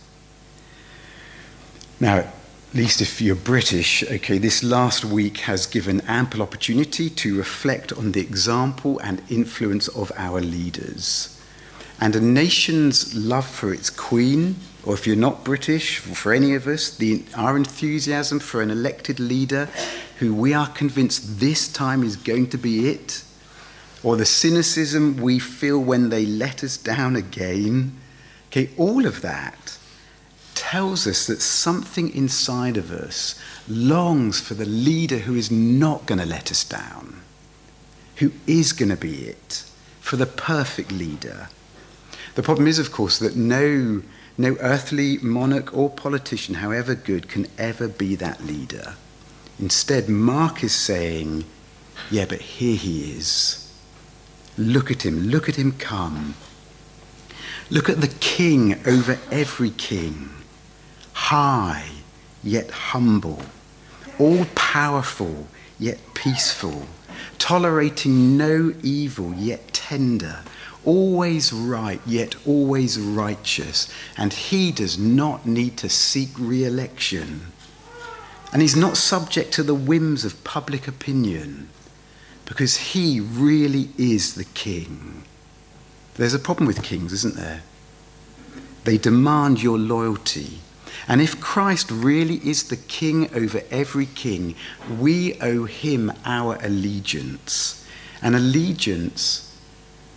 Now, 2.01 2.19
at 2.19 2.33
least 2.75 3.01
if 3.01 3.21
you're 3.21 3.35
British, 3.35 4.05
okay, 4.05 4.39
this 4.39 4.63
last 4.63 5.05
week 5.05 5.39
has 5.39 5.67
given 5.67 6.01
ample 6.03 6.43
opportunity 6.43 7.11
to 7.11 7.37
reflect 7.37 7.93
on 7.93 8.13
the 8.13 8.21
example 8.21 9.01
and 9.01 9.21
influence 9.29 9.89
of 9.89 10.13
our 10.17 10.41
leaders. 10.41 11.41
And 12.01 12.15
a 12.15 12.21
nation's 12.21 13.17
love 13.17 13.47
for 13.47 13.75
its 13.75 13.91
queen, 13.91 14.57
or 14.85 14.95
if 14.95 15.05
you're 15.07 15.17
not 15.17 15.43
British, 15.43 15.99
for 15.99 16.33
any 16.33 16.55
of 16.55 16.69
us, 16.69 16.97
the, 16.97 17.25
our 17.35 17.57
enthusiasm 17.57 18.39
for 18.39 18.63
an 18.63 18.71
elected 18.71 19.19
leader 19.19 19.69
who 20.21 20.33
we 20.33 20.55
are 20.55 20.69
convinced 20.69 21.41
this 21.41 21.67
time 21.67 22.05
is 22.05 22.15
going 22.15 22.51
to 22.51 22.59
be 22.59 22.89
it, 22.91 23.25
or 24.03 24.17
the 24.17 24.25
cynicism 24.25 25.17
we 25.17 25.39
feel 25.39 25.81
when 25.81 26.09
they 26.09 26.25
let 26.25 26.63
us 26.63 26.77
down 26.77 27.17
again, 27.17 27.99
okay, 28.49 28.71
all 28.77 29.07
of 29.07 29.23
that 29.23 29.79
tells 30.55 31.07
us 31.07 31.27
that 31.27 31.41
something 31.41 32.15
inside 32.15 32.77
of 32.77 32.91
us 32.91 33.41
longs 33.69 34.41
for 34.41 34.55
the 34.55 34.67
leader 34.67 35.19
who 35.19 35.35
is 35.35 35.51
not 35.51 36.07
going 36.07 36.19
to 36.19 36.27
let 36.27 36.51
us 36.51 36.65
down, 36.65 37.21
who 38.17 38.33
is 38.47 38.73
going 38.73 38.89
to 38.89 38.97
be 38.97 39.29
it, 39.29 39.65
for 40.01 40.17
the 40.17 40.27
perfect 40.27 40.91
leader. 40.91 41.49
The 42.35 42.43
problem 42.43 42.67
is, 42.67 42.79
of 42.79 42.93
course, 42.93 43.19
that 43.19 43.37
no, 43.37 44.03
no 44.37 44.57
earthly 44.61 45.19
monarch 45.19 45.77
or 45.77 45.91
politician, 45.91 46.57
however 46.57 46.95
good, 46.95 47.29
can 47.29 47.47
ever 47.57 47.89
be 47.89 48.15
that 48.17 48.45
leader. 48.45 48.95
Instead, 49.59 50.09
Mark 50.09 50.63
is 50.63 50.75
saying, 50.75 51.45
Yeah, 52.11 52.27
but 52.27 52.41
here 52.41 52.77
he 52.77 53.13
is. 53.13 53.68
Look 54.59 54.91
at 54.91 55.07
him, 55.07 55.29
look 55.29 55.49
at 55.49 55.55
him 55.55 55.73
come. 55.73 56.35
Look 57.71 57.89
at 57.89 58.01
the 58.01 58.09
king 58.09 58.75
over 58.87 59.17
every 59.31 59.71
king, 59.71 60.31
high 61.13 61.89
yet 62.43 62.71
humble, 62.71 63.43
all 64.19 64.47
powerful 64.57 65.47
yet 65.79 65.99
peaceful, 66.15 66.87
tolerating 67.39 68.37
no 68.37 68.75
evil 68.83 69.33
yet 69.35 69.73
tender, 69.73 70.41
always 70.85 71.53
right 71.53 72.01
yet 72.05 72.35
always 72.45 72.99
righteous, 72.99 73.89
and 74.17 74.33
he 74.33 74.73
does 74.73 74.99
not 74.99 75.47
need 75.47 75.77
to 75.77 75.89
seek 75.89 76.31
re 76.37 76.65
election. 76.65 77.53
And 78.53 78.61
he's 78.63 78.77
not 78.77 78.97
subject 78.97 79.53
to 79.53 79.63
the 79.63 79.75
whims 79.75 80.25
of 80.25 80.43
public 80.43 80.89
opinion 80.89 81.69
because 82.49 82.77
he 82.79 83.21
really 83.21 83.91
is 83.99 84.35
the 84.35 84.45
king. 84.45 85.23
There's 86.15 86.33
a 86.33 86.39
problem 86.39 86.67
with 86.67 86.83
kings, 86.83 87.13
isn't 87.13 87.37
there? 87.37 87.63
They 88.85 88.97
demand 88.97 89.63
your 89.63 89.79
loyalty. 89.79 90.61
And 91.07 91.21
if 91.21 91.41
Christ 91.41 91.91
really 91.91 92.37
is 92.37 92.65
the 92.65 92.77
king 92.77 93.33
over 93.35 93.61
every 93.71 94.07
king, 94.07 94.55
we 94.99 95.39
owe 95.41 95.65
him 95.65 96.11
our 96.25 96.57
allegiance. 96.63 97.87
An 98.23 98.35
allegiance 98.35 99.55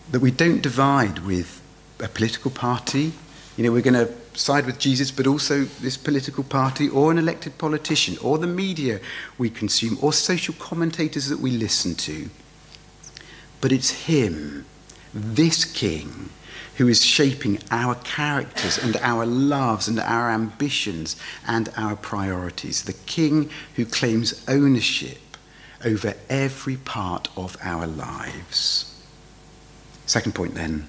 that 0.10 0.22
we 0.22 0.32
don't 0.32 0.62
divide 0.62 1.20
with 1.20 1.62
a 2.00 2.08
political 2.08 2.50
party. 2.50 3.12
You 3.58 3.66
know, 3.66 3.72
we're 3.74 3.82
going 3.82 4.08
to 4.08 4.12
side 4.34 4.66
with 4.66 4.80
Jesus, 4.80 5.12
but 5.12 5.28
also 5.28 5.64
this 5.64 5.98
political 5.98 6.44
party 6.44 6.90
or 6.90 7.12
an 7.12 7.18
elected 7.18 7.58
politician 7.58 8.18
or 8.22 8.38
the 8.38 8.48
media 8.48 9.00
we 9.38 9.50
consume 9.50 9.98
or 10.02 10.14
social 10.14 10.54
commentators 10.60 11.28
that 11.30 11.40
we 11.40 11.52
listen 11.52 11.96
to. 11.96 12.30
But 13.60 13.72
it's 13.72 14.06
Him, 14.06 14.66
this 15.14 15.66
King, 15.66 16.30
who 16.78 16.88
is 16.88 17.06
shaping 17.06 17.60
our 17.70 17.96
characters 17.96 18.78
and 18.78 18.96
our 18.98 19.26
loves 19.26 19.88
and 19.88 20.00
our 20.00 20.32
ambitions 20.32 21.16
and 21.48 21.70
our 21.78 21.96
priorities. 21.96 22.84
The 22.84 22.94
King 22.94 23.50
who 23.76 23.86
claims 23.86 24.44
ownership 24.48 25.20
over 25.84 26.16
every 26.30 26.78
part 26.78 27.28
of 27.36 27.58
our 27.62 27.86
lives. 27.86 28.88
Second 30.06 30.34
point 30.34 30.56
then, 30.56 30.88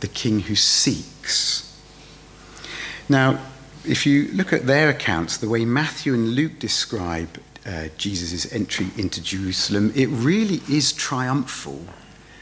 the 0.00 0.08
King 0.08 0.40
who 0.40 0.54
seeks. 0.54 1.73
Now, 3.08 3.38
if 3.86 4.06
you 4.06 4.28
look 4.32 4.52
at 4.52 4.66
their 4.66 4.88
accounts, 4.88 5.36
the 5.36 5.48
way 5.48 5.64
Matthew 5.64 6.14
and 6.14 6.30
Luke 6.30 6.58
describe 6.58 7.28
uh, 7.66 7.88
Jesus' 7.98 8.50
entry 8.52 8.88
into 8.96 9.22
Jerusalem, 9.22 9.92
it 9.94 10.06
really 10.06 10.62
is 10.70 10.92
triumphal. 10.92 11.84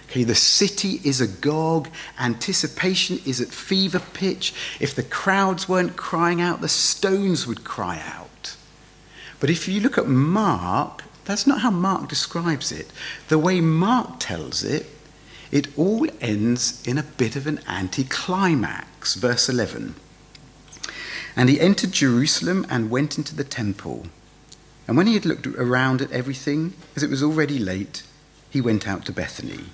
Okay, 0.09 0.25
the 0.25 0.35
city 0.35 1.01
is 1.05 1.21
agog, 1.21 1.89
anticipation 2.21 3.19
is 3.25 3.41
at 3.41 3.49
fever 3.49 3.99
pitch. 3.99 4.55
If 4.79 4.95
the 4.95 5.03
crowds 5.03 5.69
weren't 5.69 5.97
crying 5.97 6.41
out, 6.41 6.61
the 6.61 6.69
stones 6.69 7.47
would 7.47 7.65
cry 7.65 8.01
out. 8.05 8.57
But 9.41 9.51
if 9.51 9.67
you 9.67 9.81
look 9.81 9.99
at 9.99 10.07
Mark, 10.07 11.03
that's 11.25 11.47
not 11.47 11.63
how 11.63 11.71
Mark 11.71 12.09
describes 12.09 12.71
it. 12.71 12.89
The 13.29 13.39
way 13.39 13.61
Mark 13.61 14.21
tells 14.21 14.63
it, 14.63 14.87
it 15.51 15.77
all 15.79 16.07
ends 16.21 16.83
in 16.87 16.99
a 16.99 17.03
bit 17.03 17.35
of 17.35 17.47
an 17.47 17.61
anticlimax. 17.67 19.15
Verse 19.15 19.49
11. 19.49 19.95
And 21.37 21.49
he 21.49 21.61
entered 21.61 21.93
Jerusalem 21.93 22.67
and 22.69 22.91
went 22.91 23.17
into 23.17 23.35
the 23.35 23.45
temple. 23.45 24.07
And 24.87 24.97
when 24.97 25.07
he 25.07 25.15
had 25.15 25.25
looked 25.25 25.47
around 25.47 26.03
at 26.03 26.13
everything, 26.13 26.75
as 26.97 27.03
it 27.03 27.11
was 27.11 27.23
already 27.23 27.59
late, 27.59 28.03
he 28.51 28.61
went 28.61 28.87
out 28.87 29.07
to 29.07 29.13
Bethany. 29.13 29.65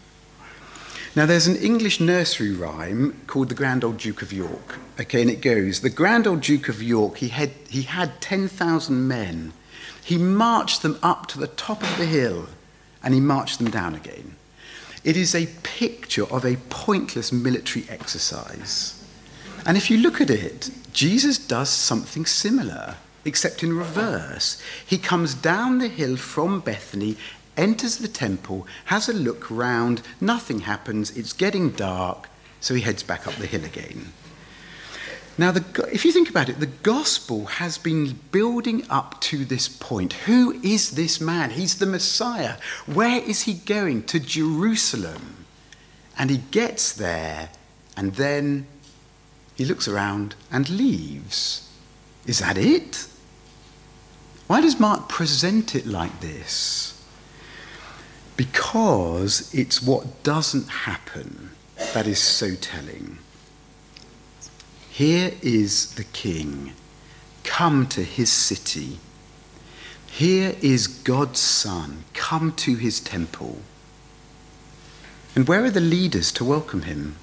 Now, 1.16 1.26
there's 1.26 1.46
an 1.46 1.56
English 1.56 2.00
nursery 2.00 2.52
rhyme 2.52 3.20
called 3.26 3.48
The 3.48 3.54
Grand 3.54 3.82
Old 3.82 3.96
Duke 3.98 4.22
of 4.22 4.32
York. 4.32 4.78
Okay, 5.00 5.22
and 5.22 5.30
it 5.30 5.40
goes 5.40 5.80
The 5.80 5.90
Grand 5.90 6.26
Old 6.26 6.42
Duke 6.42 6.68
of 6.68 6.82
York, 6.82 7.18
he 7.18 7.28
had, 7.28 7.50
he 7.68 7.82
had 7.82 8.20
10,000 8.20 9.08
men. 9.08 9.52
He 10.04 10.16
marched 10.16 10.82
them 10.82 10.98
up 11.02 11.26
to 11.28 11.38
the 11.38 11.48
top 11.48 11.82
of 11.82 11.98
the 11.98 12.06
hill 12.06 12.46
and 13.02 13.14
he 13.14 13.20
marched 13.20 13.58
them 13.58 13.70
down 13.70 13.94
again. 13.94 14.36
It 15.04 15.16
is 15.16 15.34
a 15.34 15.46
picture 15.62 16.24
of 16.24 16.44
a 16.44 16.56
pointless 16.68 17.32
military 17.32 17.86
exercise. 17.88 18.97
And 19.66 19.76
if 19.76 19.90
you 19.90 19.98
look 19.98 20.20
at 20.20 20.30
it, 20.30 20.70
Jesus 20.92 21.38
does 21.38 21.68
something 21.68 22.26
similar, 22.26 22.96
except 23.24 23.62
in 23.62 23.76
reverse. 23.76 24.60
He 24.86 24.98
comes 24.98 25.34
down 25.34 25.78
the 25.78 25.88
hill 25.88 26.16
from 26.16 26.60
Bethany, 26.60 27.16
enters 27.56 27.98
the 27.98 28.08
temple, 28.08 28.66
has 28.86 29.08
a 29.08 29.12
look 29.12 29.50
round, 29.50 30.02
nothing 30.20 30.60
happens, 30.60 31.16
it's 31.16 31.32
getting 31.32 31.70
dark, 31.70 32.28
so 32.60 32.74
he 32.74 32.80
heads 32.80 33.02
back 33.02 33.26
up 33.26 33.34
the 33.34 33.46
hill 33.46 33.64
again. 33.64 34.12
Now, 35.36 35.52
the, 35.52 35.88
if 35.92 36.04
you 36.04 36.10
think 36.10 36.28
about 36.28 36.48
it, 36.48 36.58
the 36.58 36.66
gospel 36.66 37.46
has 37.46 37.78
been 37.78 38.18
building 38.32 38.84
up 38.90 39.20
to 39.20 39.44
this 39.44 39.68
point. 39.68 40.12
Who 40.26 40.60
is 40.64 40.92
this 40.92 41.20
man? 41.20 41.50
He's 41.50 41.78
the 41.78 41.86
Messiah. 41.86 42.56
Where 42.86 43.22
is 43.22 43.42
he 43.42 43.54
going? 43.54 44.02
To 44.04 44.18
Jerusalem. 44.18 45.46
And 46.18 46.30
he 46.30 46.38
gets 46.38 46.92
there, 46.92 47.50
and 47.96 48.16
then 48.16 48.66
he 49.58 49.64
looks 49.64 49.88
around 49.88 50.36
and 50.52 50.70
leaves. 50.70 51.68
Is 52.26 52.38
that 52.38 52.56
it? 52.56 53.08
Why 54.46 54.60
does 54.60 54.78
Mark 54.78 55.08
present 55.08 55.74
it 55.74 55.84
like 55.84 56.20
this? 56.20 57.04
Because 58.36 59.52
it's 59.52 59.82
what 59.82 60.22
doesn't 60.22 60.68
happen 60.68 61.50
that 61.92 62.06
is 62.06 62.20
so 62.20 62.54
telling. 62.54 63.18
Here 64.90 65.32
is 65.42 65.96
the 65.96 66.04
king, 66.04 66.72
come 67.42 67.88
to 67.88 68.04
his 68.04 68.30
city. 68.30 69.00
Here 70.06 70.54
is 70.62 70.86
God's 70.86 71.40
son, 71.40 72.04
come 72.14 72.52
to 72.52 72.76
his 72.76 73.00
temple. 73.00 73.58
And 75.34 75.48
where 75.48 75.64
are 75.64 75.70
the 75.70 75.80
leaders 75.80 76.30
to 76.32 76.44
welcome 76.44 76.82
him? 76.82 77.16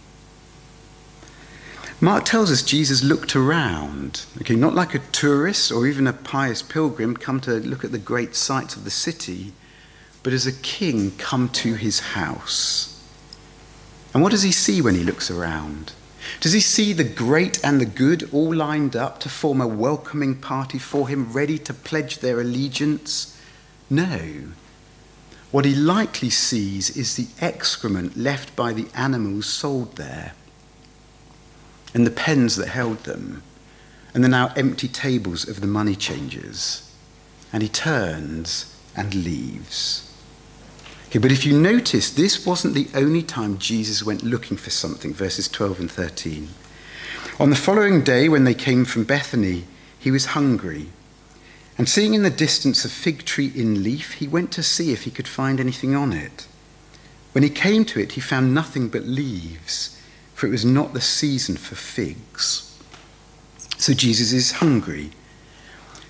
Mark 2.02 2.26
tells 2.26 2.52
us 2.52 2.62
Jesus 2.62 3.04
looked 3.04 3.38
around, 3.38 4.26
okay, 4.42 4.56
not 4.56 4.74
like 4.74 4.94
a 4.94 5.00
tourist 5.00 5.72
or 5.72 5.88
even 5.88 6.08
a 6.08 6.14
pious 6.14 6.62
pilgrim 6.62 7.16
come 7.16 7.40
to 7.40 7.54
look 7.54 7.86
at 7.86 7.94
the 7.94 7.98
great 7.98 8.36
sights 8.36 8.76
of 8.76 8.84
the 8.84 8.92
city, 8.92 9.54
but 10.22 10.34
as 10.34 10.46
a 10.46 10.52
king 10.52 11.12
come 11.18 11.48
to 11.48 11.76
his 11.76 12.02
house. 12.02 13.02
And 14.14 14.22
what 14.22 14.34
does 14.34 14.44
he 14.44 14.52
see 14.52 14.82
when 14.82 14.96
he 14.96 15.06
looks 15.06 15.32
around? 15.32 15.94
Does 16.42 16.52
he 16.52 16.60
see 16.60 16.92
the 16.92 17.06
great 17.06 17.64
and 17.64 17.80
the 17.80 17.86
good 17.86 18.30
all 18.34 18.54
lined 18.54 18.98
up 18.98 19.22
to 19.22 19.30
form 19.30 19.62
a 19.62 19.68
welcoming 19.68 20.36
party 20.36 20.80
for 20.80 21.08
him, 21.08 21.32
ready 21.32 21.58
to 21.60 21.74
pledge 21.74 22.20
their 22.20 22.42
allegiance? 22.42 23.40
No. 23.90 24.20
What 25.52 25.64
he 25.64 25.74
likely 25.74 26.30
sees 26.30 26.90
is 26.98 27.16
the 27.16 27.28
excrement 27.40 28.18
left 28.18 28.54
by 28.54 28.74
the 28.74 28.88
animals 28.94 29.46
sold 29.46 29.96
there 29.96 30.34
and 31.96 32.06
the 32.06 32.12
pens 32.12 32.58
that 32.58 32.68
held 32.68 33.06
them, 33.06 33.42
and 34.14 34.22
the 34.22 34.28
now 34.28 34.52
empty 34.58 34.90
tables 34.90 35.48
of 35.48 35.62
the 35.62 35.68
money 35.68 35.96
changers. 35.96 36.92
And 37.54 37.64
he 37.64 37.70
turns 37.70 38.78
and 38.98 39.16
leaves. 39.16 40.14
Okay, 41.08 41.20
but 41.20 41.32
if 41.32 41.46
you 41.46 41.58
notice, 41.58 42.10
this 42.10 42.46
wasn't 42.46 42.74
the 42.74 42.90
only 42.94 43.24
time 43.24 43.58
Jesus 43.58 44.04
went 44.04 44.24
looking 44.24 44.58
for 44.58 44.72
something, 44.72 45.14
verses 45.14 45.48
12 45.48 45.80
and 45.80 45.92
13. 45.92 46.50
On 47.40 47.50
the 47.50 47.56
following 47.56 48.04
day, 48.04 48.28
when 48.28 48.44
they 48.44 48.54
came 48.54 48.84
from 48.84 49.06
Bethany, 49.06 49.64
he 49.98 50.12
was 50.12 50.28
hungry. 50.28 50.88
And 51.78 51.88
seeing 51.88 52.14
in 52.14 52.24
the 52.24 52.30
distance 52.30 52.84
a 52.84 52.90
fig 52.90 53.24
tree 53.24 53.54
in 53.56 53.84
leaf, 53.84 54.16
he 54.16 54.28
went 54.28 54.52
to 54.52 54.64
see 54.64 54.92
if 54.92 55.04
he 55.04 55.12
could 55.12 55.30
find 55.30 55.62
anything 55.62 55.96
on 55.96 56.12
it. 56.12 56.46
When 57.32 57.44
he 57.44 57.50
came 57.50 57.86
to 57.86 58.02
it, 58.02 58.14
he 58.14 58.22
found 58.22 58.54
nothing 58.54 58.90
but 58.90 59.04
leaves 59.06 59.95
for 60.36 60.46
it 60.46 60.52
was 60.52 60.66
not 60.66 60.94
the 60.94 61.02
season 61.02 61.56
for 61.56 61.76
figs. 61.76 62.78
So 63.78 63.94
Jesus 63.94 64.34
is 64.34 64.54
hungry, 64.54 65.12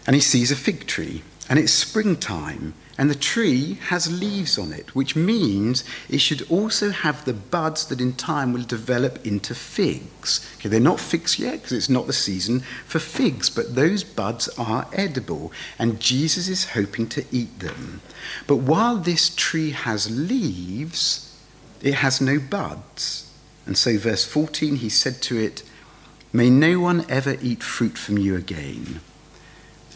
and 0.05 0.15
he 0.15 0.22
sees 0.22 0.51
a 0.51 0.55
fig 0.55 0.88
tree, 0.88 1.24
and 1.48 1.60
it's 1.60 1.72
springtime, 1.72 2.74
and 2.98 3.10
the 3.10 3.15
tree 3.15 3.75
has 3.89 4.20
leaves 4.20 4.58
on 4.58 4.74
it, 4.74 4.96
which 4.96 5.15
means 5.15 5.84
it 6.10 6.20
should 6.20 6.50
also 6.50 6.89
have 6.89 7.24
the 7.24 7.34
buds 7.34 7.86
that 7.88 8.01
in 8.01 8.13
time 8.13 8.51
will 8.51 8.63
develop 8.63 9.24
into 9.25 9.53
figs. 9.53 10.44
Okay, 10.55 10.70
they're 10.70 10.79
not 10.79 11.00
figs 11.00 11.38
yet 11.38 11.62
because 11.62 11.74
it's 11.74 11.89
not 11.89 12.08
the 12.08 12.13
season 12.13 12.62
for 12.86 13.00
figs, 13.00 13.50
but 13.50 13.75
those 13.75 14.03
buds 14.03 14.48
are 14.58 14.88
edible, 14.94 15.51
and 15.77 16.00
Jesus 16.00 16.48
is 16.48 16.72
hoping 16.72 17.08
to 17.10 17.25
eat 17.32 17.60
them. 17.60 18.01
But 18.48 18.58
while 18.58 18.98
this 18.98 19.29
tree 19.36 19.72
has 19.72 20.10
leaves, 20.10 21.38
it 21.84 21.96
has 21.96 22.20
no 22.22 22.39
buds. 22.39 23.32
And 23.66 23.78
so, 23.78 23.98
verse 23.98 24.26
14, 24.26 24.78
he 24.78 24.90
said 24.90 25.22
to 25.24 25.38
it, 25.38 25.64
May 26.32 26.50
no 26.50 26.80
one 26.80 27.06
ever 27.10 27.38
eat 27.42 27.64
fruit 27.64 27.98
from 27.98 28.18
you 28.18 28.36
again. 28.36 29.00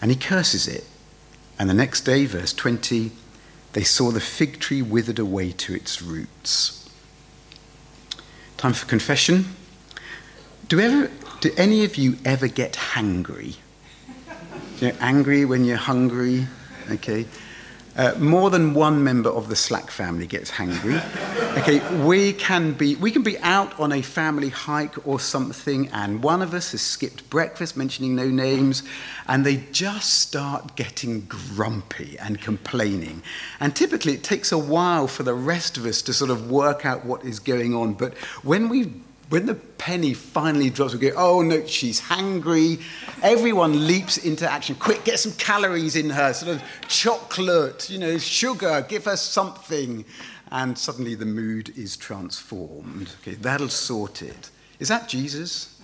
And 0.01 0.09
he 0.09 0.17
curses 0.17 0.67
it. 0.67 0.85
And 1.59 1.69
the 1.69 1.73
next 1.73 2.01
day, 2.01 2.25
verse 2.25 2.53
20, 2.53 3.11
they 3.73 3.83
saw 3.83 4.11
the 4.11 4.21
fig 4.21 4.59
tree 4.59 4.81
withered 4.81 5.19
away 5.19 5.51
to 5.51 5.75
its 5.75 6.01
roots. 6.01 6.89
Time 8.57 8.73
for 8.73 8.85
confession. 8.87 9.45
Do, 10.67 10.79
ever, 10.79 11.11
do 11.41 11.51
any 11.57 11.83
of 11.83 11.95
you 11.95 12.17
ever 12.25 12.47
get 12.47 12.73
hangry? 12.73 13.57
You 14.79 14.89
know, 14.89 14.95
angry 14.99 15.45
when 15.45 15.65
you're 15.65 15.77
hungry? 15.77 16.47
Okay. 16.89 17.25
Uh, 17.99 18.15
more 18.17 18.49
than 18.49 18.73
one 18.73 19.03
member 19.03 19.29
of 19.29 19.49
the 19.49 19.57
Slack 19.57 19.91
family 19.91 20.25
gets 20.25 20.49
hangry. 20.49 21.03
Okay, 21.57 21.81
we 22.05 22.31
can 22.31 22.71
be 22.71 22.95
we 22.95 23.11
can 23.11 23.23
be 23.23 23.37
out 23.39 23.77
on 23.77 23.91
a 23.91 24.01
family 24.01 24.47
hike 24.47 25.05
or 25.05 25.19
something, 25.19 25.89
and 25.89 26.23
one 26.23 26.41
of 26.41 26.53
us 26.53 26.71
has 26.71 26.79
skipped 26.79 27.29
breakfast, 27.29 27.75
mentioning 27.75 28.15
no 28.15 28.29
names, 28.29 28.83
and 29.27 29.45
they 29.45 29.57
just 29.73 30.21
start 30.21 30.77
getting 30.77 31.25
grumpy 31.25 32.17
and 32.19 32.39
complaining. 32.39 33.21
And 33.59 33.75
typically, 33.75 34.13
it 34.13 34.23
takes 34.23 34.53
a 34.53 34.57
while 34.57 35.07
for 35.07 35.23
the 35.23 35.33
rest 35.33 35.75
of 35.75 35.85
us 35.85 36.01
to 36.03 36.13
sort 36.13 36.31
of 36.31 36.49
work 36.49 36.85
out 36.85 37.03
what 37.03 37.25
is 37.25 37.41
going 37.41 37.75
on. 37.75 37.95
But 37.95 38.17
when 38.43 38.69
we 38.69 38.93
when 39.29 39.45
the 39.45 39.55
penny 39.55 40.13
finally 40.13 40.69
drops, 40.69 40.93
we 40.93 40.99
go, 40.99 41.11
oh 41.15 41.41
no, 41.41 41.65
she's 41.65 42.01
hangry. 42.01 42.81
Everyone 43.21 43.85
leaps 43.87 44.17
into 44.17 44.49
action. 44.49 44.75
Quick, 44.75 45.03
get 45.03 45.19
some 45.19 45.33
calories 45.33 45.95
in 45.95 46.09
her, 46.09 46.33
sort 46.33 46.55
of 46.55 46.63
chocolate, 46.87 47.89
you 47.89 47.99
know, 47.99 48.17
sugar, 48.17 48.85
give 48.87 49.05
her 49.05 49.15
something. 49.15 50.03
And 50.51 50.77
suddenly 50.77 51.13
the 51.13 51.27
mood 51.27 51.77
is 51.77 51.95
transformed. 51.95 53.11
Okay, 53.21 53.35
that'll 53.35 53.69
sort 53.69 54.23
it. 54.23 54.49
Is 54.79 54.87
that 54.87 55.07
Jesus? 55.07 55.79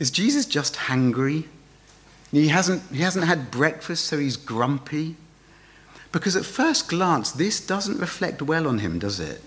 Is 0.00 0.10
Jesus 0.10 0.44
just 0.44 0.74
hangry? 0.74 1.44
He 2.32 2.48
hasn't, 2.48 2.82
he 2.90 3.02
hasn't 3.02 3.26
had 3.26 3.52
breakfast, 3.52 4.06
so 4.06 4.18
he's 4.18 4.36
grumpy? 4.36 5.16
Because 6.10 6.34
at 6.34 6.44
first 6.44 6.88
glance, 6.88 7.30
this 7.30 7.64
doesn't 7.64 8.00
reflect 8.00 8.42
well 8.42 8.66
on 8.66 8.80
him, 8.80 8.98
does 8.98 9.20
it? 9.20 9.40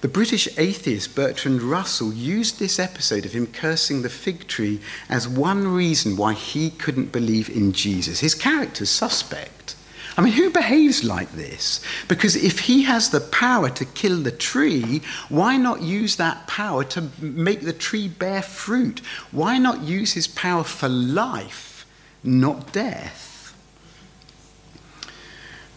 The 0.00 0.06
British 0.06 0.48
atheist 0.56 1.16
Bertrand 1.16 1.60
Russell 1.60 2.12
used 2.12 2.60
this 2.60 2.78
episode 2.78 3.26
of 3.26 3.32
him 3.32 3.48
cursing 3.48 4.02
the 4.02 4.08
fig 4.08 4.46
tree 4.46 4.78
as 5.08 5.26
one 5.26 5.66
reason 5.66 6.16
why 6.16 6.34
he 6.34 6.70
couldn't 6.70 7.10
believe 7.10 7.50
in 7.50 7.72
Jesus. 7.72 8.20
His 8.20 8.36
character's 8.36 8.90
suspect. 8.90 9.74
I 10.16 10.20
mean, 10.20 10.34
who 10.34 10.50
behaves 10.50 11.02
like 11.02 11.32
this? 11.32 11.80
Because 12.06 12.36
if 12.36 12.60
he 12.60 12.84
has 12.84 13.10
the 13.10 13.20
power 13.20 13.70
to 13.70 13.84
kill 13.84 14.22
the 14.22 14.30
tree, 14.30 15.02
why 15.28 15.56
not 15.56 15.82
use 15.82 16.14
that 16.14 16.46
power 16.46 16.84
to 16.84 17.10
make 17.20 17.62
the 17.62 17.72
tree 17.72 18.06
bear 18.06 18.42
fruit? 18.42 19.00
Why 19.32 19.58
not 19.58 19.82
use 19.82 20.12
his 20.12 20.28
power 20.28 20.62
for 20.62 20.88
life, 20.88 21.84
not 22.22 22.72
death? 22.72 23.37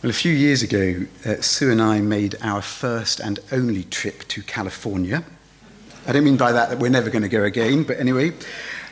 Well, 0.02 0.10
a 0.10 0.14
few 0.14 0.34
years 0.34 0.64
ago, 0.64 1.06
uh, 1.28 1.42
Sue 1.42 1.72
and 1.72 1.80
I 1.80 2.02
made 2.02 2.36
our 2.42 2.64
first 2.64 3.20
and 3.20 3.40
only 3.52 3.84
trip 3.84 4.28
to 4.30 4.42
California. 4.42 5.24
I 6.08 6.12
don't 6.12 6.24
mean 6.24 6.38
by 6.38 6.54
that 6.54 6.72
that 6.72 6.80
we're 6.80 6.90
never 6.90 7.12
going 7.12 7.22
to 7.22 7.30
go 7.30 7.44
again, 7.44 7.84
but 7.84 8.00
anyway. 8.00 8.32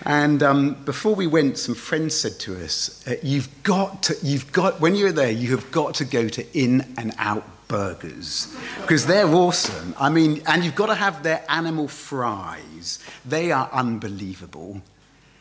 And 0.06 0.44
um, 0.44 0.76
before 0.86 1.16
we 1.16 1.26
went, 1.26 1.58
some 1.58 1.74
friends 1.74 2.14
said 2.14 2.40
to 2.42 2.64
us, 2.64 3.04
uh, 3.08 3.16
"You've 3.24 3.50
got 3.64 4.04
to, 4.04 4.18
you've 4.22 4.52
got, 4.52 4.82
when 4.82 4.94
you're 4.94 5.12
there, 5.12 5.32
you 5.32 5.50
have 5.56 5.72
got 5.72 5.96
to 5.96 6.06
go 6.06 6.30
to 6.30 6.46
In 6.56 6.94
and 6.96 7.16
Out 7.18 7.68
Burgers 7.68 8.56
because 8.82 9.08
they're 9.08 9.34
awesome. 9.34 9.96
I 10.00 10.10
mean, 10.10 10.44
and 10.46 10.64
you've 10.64 10.76
got 10.76 10.88
to 10.88 10.96
have 10.96 11.24
their 11.24 11.44
animal 11.50 11.88
fries. 11.88 13.00
They 13.26 13.52
are 13.52 13.68
unbelievable." 13.74 14.84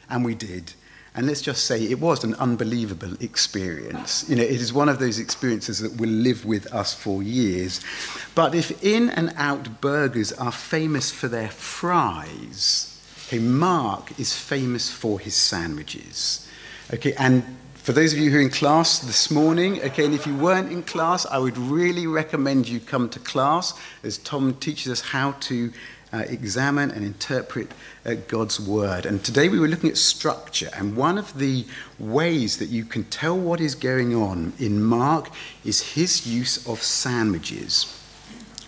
And 0.09 0.25
we 0.25 0.35
did. 0.35 0.73
And 1.15 1.27
let's 1.27 1.41
just 1.41 1.65
say 1.65 1.83
it 1.83 2.01
was 2.01 2.23
an 2.23 2.35
unbelievable 2.35 3.15
experience. 3.21 4.29
You 4.29 4.37
know, 4.37 4.43
it 4.43 4.61
is 4.61 4.73
one 4.73 4.89
of 4.89 4.99
those 4.99 5.19
experiences 5.19 5.81
that 5.81 6.01
will 6.01 6.11
live 6.11 6.45
with 6.45 6.73
us 6.73 6.95
for 6.95 7.23
years. 7.23 7.81
But 8.35 8.55
if 8.55 8.85
In 8.85 9.11
and 9.11 9.33
Out 9.37 9.81
burgers 9.81 10.33
are 10.33 10.53
famous 10.53 11.11
for 11.11 11.29
their 11.29 11.49
fries, 11.49 13.01
okay, 13.27 13.39
Mark 13.39 14.19
is 14.19 14.35
famous 14.35 14.91
for 14.91 15.19
his 15.19 15.35
sandwiches. 15.35 16.49
Okay, 16.95 17.15
and 17.15 17.45
for 17.75 17.93
those 17.93 18.13
of 18.13 18.19
you 18.19 18.31
who 18.31 18.37
are 18.37 18.43
in 18.43 18.51
class 18.51 18.99
this 18.99 19.31
morning, 19.31 19.83
okay, 19.83 20.05
and 20.05 20.15
if 20.15 20.27
you 20.27 20.37
weren't 20.37 20.71
in 20.71 20.83
class, 20.83 21.25
I 21.25 21.39
would 21.39 21.57
really 21.57 22.07
recommend 22.07 22.69
you 22.69 22.81
come 22.81 23.09
to 23.09 23.19
class 23.19 23.73
as 24.03 24.19
Tom 24.19 24.55
teaches 24.57 24.93
us 24.93 25.01
how 25.01 25.33
to 25.41 25.73
uh, 26.13 26.25
examine 26.29 26.91
and 26.91 27.05
interpret 27.05 27.73
uh, 28.05 28.15
God's 28.29 28.61
word. 28.61 29.07
And 29.07 29.25
today 29.25 29.49
we 29.49 29.59
were 29.59 29.69
looking 29.69 29.91
at 29.91 29.97
structure, 29.97 30.71
and 30.77 30.97
one 30.97 31.19
of 31.19 31.39
the 31.39 31.67
ways 31.99 32.59
that 32.59 32.69
you 32.69 32.85
can 32.85 33.05
tell 33.05 33.39
what 33.39 33.61
is 33.61 33.75
going 33.75 34.15
on 34.15 34.53
in 34.59 34.83
Mark 34.83 35.31
is 35.65 35.95
his 35.95 36.27
use 36.27 36.67
of 36.67 36.83
sandwiches. 36.83 37.95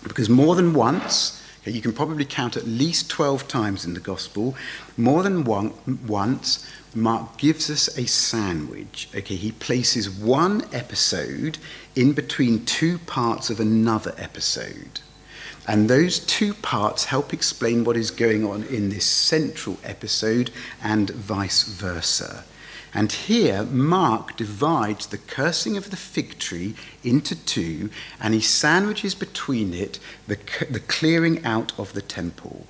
Because 0.03 0.29
more 0.29 0.55
than 0.55 0.73
once, 0.73 1.41
okay, 1.61 1.71
you 1.71 1.81
can 1.81 1.93
probably 1.93 2.25
count 2.25 2.57
at 2.57 2.65
least 2.65 3.09
12 3.09 3.47
times 3.47 3.85
in 3.85 3.93
the 3.93 3.99
gospel, 3.99 4.55
more 4.97 5.23
than 5.23 5.43
one, 5.43 5.73
once, 6.07 6.67
Mark 6.93 7.37
gives 7.37 7.69
us 7.69 7.87
a 7.97 8.05
sandwich. 8.05 9.07
Okay, 9.15 9.35
he 9.35 9.51
places 9.53 10.09
one 10.09 10.65
episode 10.73 11.57
in 11.95 12.11
between 12.11 12.65
two 12.65 12.97
parts 12.99 13.49
of 13.49 13.59
another 13.59 14.13
episode. 14.17 14.99
And 15.67 15.89
those 15.89 16.19
two 16.19 16.53
parts 16.55 17.05
help 17.05 17.33
explain 17.33 17.83
what 17.83 17.97
is 17.97 18.11
going 18.11 18.45
on 18.45 18.63
in 18.63 18.89
this 18.89 19.05
central 19.05 19.77
episode 19.83 20.51
and 20.83 21.09
vice 21.11 21.63
versa. 21.63 22.43
And 22.93 23.11
here, 23.11 23.63
Mark 23.63 24.35
divides 24.35 25.07
the 25.07 25.17
cursing 25.17 25.77
of 25.77 25.91
the 25.91 25.97
fig 25.97 26.39
tree 26.39 26.75
into 27.03 27.35
two, 27.35 27.89
and 28.19 28.33
he 28.33 28.41
sandwiches 28.41 29.15
between 29.15 29.73
it 29.73 29.97
the, 30.27 30.37
the 30.69 30.81
clearing 30.81 31.43
out 31.45 31.77
of 31.79 31.93
the 31.93 32.01
temple. 32.01 32.65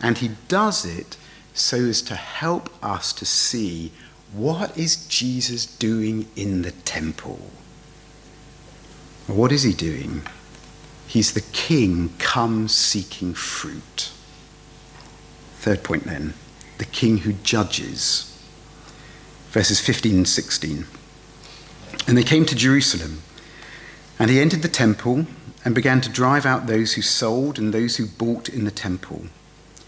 And 0.00 0.18
he 0.18 0.32
does 0.48 0.84
it 0.84 1.16
so 1.54 1.76
as 1.76 2.02
to 2.02 2.16
help 2.16 2.70
us 2.82 3.12
to 3.12 3.24
see 3.24 3.92
what 4.32 4.76
is 4.76 5.06
Jesus 5.06 5.66
doing 5.66 6.26
in 6.34 6.62
the 6.62 6.72
temple. 6.72 7.50
What 9.26 9.52
is 9.52 9.62
he 9.62 9.72
doing? 9.72 10.22
He's 11.10 11.32
the 11.32 11.40
king 11.40 12.14
come 12.20 12.68
seeking 12.68 13.34
fruit. 13.34 14.12
Third 15.58 15.82
point 15.82 16.04
then 16.04 16.34
the 16.78 16.84
king 16.84 17.18
who 17.18 17.32
judges. 17.32 18.40
Verses 19.50 19.80
15 19.80 20.18
and 20.18 20.28
16. 20.28 20.86
And 22.06 22.16
they 22.16 22.22
came 22.22 22.46
to 22.46 22.54
Jerusalem, 22.54 23.22
and 24.20 24.30
he 24.30 24.40
entered 24.40 24.62
the 24.62 24.68
temple 24.68 25.26
and 25.64 25.74
began 25.74 26.00
to 26.02 26.08
drive 26.08 26.46
out 26.46 26.68
those 26.68 26.92
who 26.92 27.02
sold 27.02 27.58
and 27.58 27.74
those 27.74 27.96
who 27.96 28.06
bought 28.06 28.48
in 28.48 28.64
the 28.64 28.70
temple. 28.70 29.24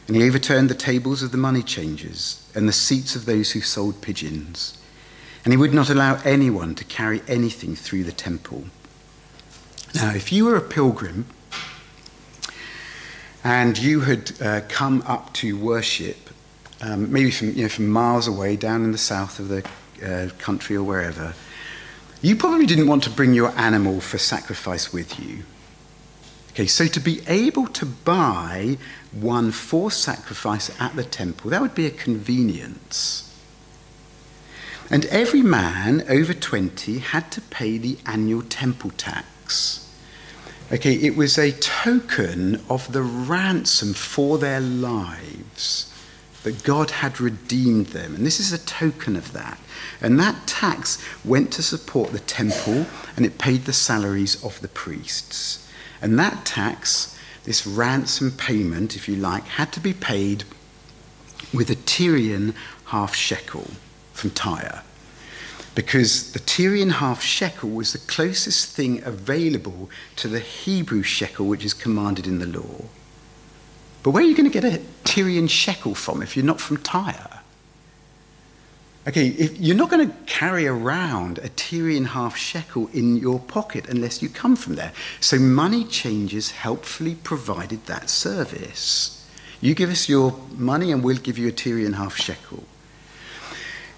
And 0.09 0.17
he 0.17 0.27
overturned 0.27 0.69
the 0.69 0.75
tables 0.75 1.23
of 1.23 1.31
the 1.31 1.39
money 1.39 1.63
changers 1.63 2.45
and 2.53 2.69
the 2.69 2.73
seats 2.73 3.15
of 3.15 3.27
those 3.27 3.53
who 3.53 3.61
sold 3.61 4.03
pigeons. 4.03 4.77
And 5.45 5.53
he 5.53 5.57
would 5.57 5.73
not 5.73 5.89
allow 5.89 6.21
anyone 6.25 6.75
to 6.75 6.85
carry 6.85 7.23
anything 7.29 7.77
through 7.77 8.03
the 8.03 8.11
temple. 8.11 8.65
Now, 9.95 10.15
if 10.15 10.33
you 10.33 10.47
were 10.47 10.57
a 10.57 10.63
pilgrim 10.63 11.27
and 13.45 13.77
you 13.77 14.01
had 14.01 14.33
uh, 14.41 14.61
come 14.69 15.03
up 15.07 15.33
to 15.35 15.57
worship, 15.59 16.31
um, 16.81 17.13
maybe 17.13 17.31
from, 17.31 17.53
you 17.53 17.65
know, 17.65 17.69
from 17.69 17.89
miles 17.89 18.27
away 18.27 18.57
down 18.57 18.85
in 18.85 18.93
the 18.93 18.99
south 18.99 19.39
of 19.39 19.49
the 19.49 19.67
uh, 20.03 20.31
country 20.39 20.77
or 20.77 20.83
wherever, 20.83 21.35
you 22.23 22.37
probably 22.37 22.65
didn't 22.65 22.87
want 22.87 23.03
to 23.03 23.11
bring 23.11 23.35
your 23.35 23.51
animal 23.51 24.01
for 24.01 24.17
sacrifice 24.17 24.93
with 24.93 25.21
you. 25.21 25.43
Okay, 26.53 26.67
so 26.67 26.87
to 26.87 27.01
be 27.01 27.21
able 27.27 27.67
to 27.69 27.85
buy 27.85 28.79
one 29.11 29.51
for 29.51 29.91
sacrifice 29.91 30.71
at 30.81 30.97
the 30.97 31.05
temple, 31.05 31.51
that 31.51 31.61
would 31.61 31.75
be 31.75 31.87
a 31.87 31.91
convenience. 31.91 33.29
And 34.91 35.05
every 35.07 35.43
man 35.43 36.05
over 36.09 36.33
20 36.33 36.99
had 36.99 37.31
to 37.33 37.41
pay 37.41 37.79
the 37.79 37.99
annual 38.07 38.43
temple 38.43 38.91
tax. 38.91 39.27
Okay, 40.73 40.95
it 40.95 41.17
was 41.17 41.37
a 41.37 41.53
token 41.53 42.63
of 42.71 42.93
the 42.93 43.03
ransom 43.03 43.93
for 43.93 44.39
their 44.39 44.61
lives 44.61 45.93
that 46.45 46.65
God 46.65 46.91
had 46.91 47.21
redeemed 47.21 47.89
them. 47.89 48.15
And 48.15 48.27
this 48.27 48.41
is 48.41 48.53
a 48.53 48.65
token 48.65 49.15
of 49.15 49.33
that. 49.33 49.59
And 50.01 50.19
that 50.19 50.47
tax 50.47 51.05
went 51.25 51.53
to 51.53 51.63
support 51.63 52.13
the 52.13 52.21
temple 52.21 52.87
and 53.17 53.27
it 53.27 53.39
paid 53.39 53.65
the 53.65 53.73
salaries 53.73 54.43
of 54.43 54.61
the 54.61 54.69
priests. 54.69 55.69
And 56.01 56.19
that 56.19 56.45
tax, 56.45 57.19
this 57.45 57.67
ransom 57.67 58.33
payment, 58.33 58.97
if 58.97 59.09
you 59.09 59.17
like, 59.17 59.45
had 59.45 59.73
to 59.73 59.81
be 59.81 59.93
paid 59.93 60.45
with 61.53 61.71
a 61.71 61.77
Tyrian 61.77 62.55
half 62.87 63.15
shekel 63.15 63.67
from 64.15 64.31
Tyre 64.31 64.83
because 65.75 66.33
the 66.33 66.39
Tyrian 66.39 66.91
half 66.91 67.23
shekel 67.23 67.71
was 67.71 67.93
the 67.93 67.99
closest 67.99 68.75
thing 68.75 69.03
available 69.05 69.89
to 70.17 70.29
the 70.29 70.41
Hebrew 70.41 71.03
shekel 71.03 71.47
which 71.47 71.65
is 71.65 71.75
commanded 71.75 72.27
in 72.27 72.39
the 72.39 72.47
law. 72.47 72.85
But 74.03 74.11
where 74.11 74.23
are 74.23 74.27
you 74.27 74.37
going 74.37 74.51
to 74.51 74.61
get 74.61 74.65
a 74.65 74.83
Tyrian 75.05 75.49
shekel 75.49 75.95
from 75.95 76.23
if 76.23 76.37
you're 76.37 76.45
not 76.45 76.61
from 76.61 76.79
Tyre? 76.79 77.41
Okay, 79.07 79.29
if 79.29 79.59
you're 79.59 79.77
not 79.77 79.91
going 79.91 80.09
to 80.09 80.17
carry 80.27 80.67
around 80.67 81.39
a 81.39 81.49
Tyrian 81.49 82.05
half 82.05 82.37
shekel 82.37 82.89
in 82.93 83.17
your 83.17 83.41
pocket 83.41 83.89
unless 83.89 84.23
you 84.23 84.29
come 84.29 84.55
from 84.55 84.77
there. 84.77 84.93
So 85.21 85.39
money 85.39 85.85
changers 85.85 86.53
helpfully 86.53 87.17
provided 87.17 87.87
that 87.87 88.11
service. 88.11 89.27
You 89.61 89.75
give 89.75 89.91
us 89.91 90.09
your 90.09 90.39
money 90.57 90.93
and 90.93 91.03
we'll 91.03 91.17
give 91.17 91.39
you 91.39 91.49
a 91.49 91.53
Tyrian 91.53 91.95
half 91.95 92.17
shekel. 92.17 92.65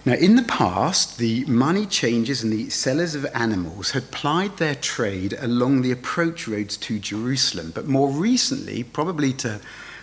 Now, 0.07 0.13
in 0.13 0.37
the 0.37 0.43
past, 0.43 1.17
the 1.17 1.47
money 1.47 1.87
changers 1.87 2.43
and 2.43 2.53
the 2.53 2.69
sellers 2.69 3.15
of 3.15 3.25
animals 3.35 3.93
had 3.93 4.11
plied 4.11 4.59
their 4.59 4.75
trade 4.75 5.35
along 5.39 5.81
the 5.81 5.93
approach 5.93 6.47
roads 6.47 6.77
to 6.77 6.99
Jerusalem, 6.99 7.73
but 7.75 7.87
more 7.87 8.11
recently, 8.11 8.83
probably 8.83 9.33
to 9.35 9.63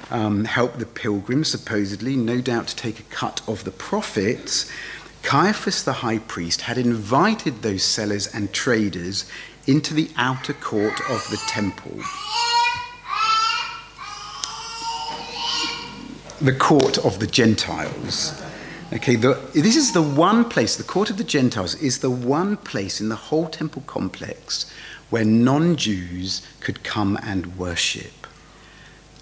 um, 0.09 0.45
help 0.45 0.77
the 0.77 0.87
pilgrims, 0.87 1.49
supposedly, 1.49 2.15
no 2.15 2.41
doubt 2.41 2.67
to 2.69 2.75
take 2.75 2.99
a 2.99 3.03
cut 3.03 3.47
of 3.47 3.63
the 3.63 3.71
profits, 3.71 4.71
Caiaphas 5.21 5.83
the 5.83 5.93
high 5.93 6.17
priest 6.17 6.61
had 6.61 6.79
invited 6.79 7.61
those 7.61 7.83
sellers 7.83 8.25
and 8.33 8.51
traders 8.51 9.29
into 9.67 9.93
the 9.93 10.09
outer 10.17 10.53
court 10.53 10.99
of 11.11 11.27
the 11.29 11.39
temple. 11.47 11.95
The 16.41 16.55
court 16.57 16.97
of 16.97 17.19
the 17.19 17.27
Gentiles. 17.27 18.40
Okay, 18.93 19.15
the, 19.15 19.39
this 19.53 19.77
is 19.77 19.93
the 19.93 20.01
one 20.01 20.49
place, 20.49 20.75
the 20.75 20.83
court 20.83 21.09
of 21.09 21.17
the 21.17 21.23
Gentiles 21.23 21.75
is 21.75 21.99
the 21.99 22.09
one 22.09 22.57
place 22.57 22.99
in 22.99 23.07
the 23.07 23.15
whole 23.15 23.47
temple 23.47 23.83
complex 23.87 24.69
where 25.09 25.23
non 25.23 25.77
Jews 25.77 26.45
could 26.59 26.83
come 26.83 27.17
and 27.23 27.57
worship. 27.57 28.27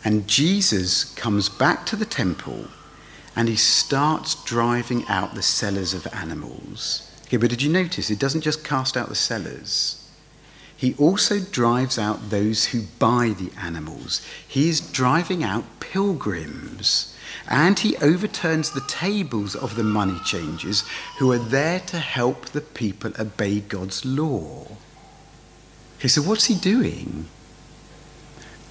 And 0.03 0.27
Jesus 0.27 1.03
comes 1.03 1.49
back 1.49 1.85
to 1.87 1.95
the 1.95 2.05
temple 2.05 2.67
and 3.35 3.47
he 3.47 3.55
starts 3.55 4.43
driving 4.43 5.05
out 5.07 5.35
the 5.35 5.43
sellers 5.43 5.93
of 5.93 6.07
animals. 6.13 7.09
Okay, 7.25 7.37
but 7.37 7.51
did 7.51 7.61
you 7.61 7.71
notice? 7.71 8.09
It 8.09 8.17
doesn't 8.17 8.41
just 8.41 8.63
cast 8.63 8.97
out 8.97 9.09
the 9.09 9.15
sellers. 9.15 10.09
He 10.75 10.95
also 10.95 11.39
drives 11.39 11.99
out 11.99 12.29
those 12.29 12.67
who 12.67 12.83
buy 12.97 13.35
the 13.37 13.51
animals. 13.59 14.25
He 14.47 14.69
is 14.69 14.79
driving 14.79 15.43
out 15.43 15.79
pilgrims. 15.79 17.15
And 17.47 17.79
he 17.79 17.97
overturns 17.97 18.71
the 18.71 18.85
tables 18.87 19.55
of 19.55 19.75
the 19.75 19.83
money 19.83 20.19
changers 20.25 20.83
who 21.17 21.31
are 21.31 21.37
there 21.37 21.79
to 21.81 21.99
help 21.99 22.47
the 22.47 22.61
people 22.61 23.11
obey 23.19 23.59
God's 23.59 24.05
law. 24.05 24.67
Okay, 25.97 26.07
so 26.07 26.21
what's 26.21 26.45
he 26.45 26.55
doing? 26.55 27.25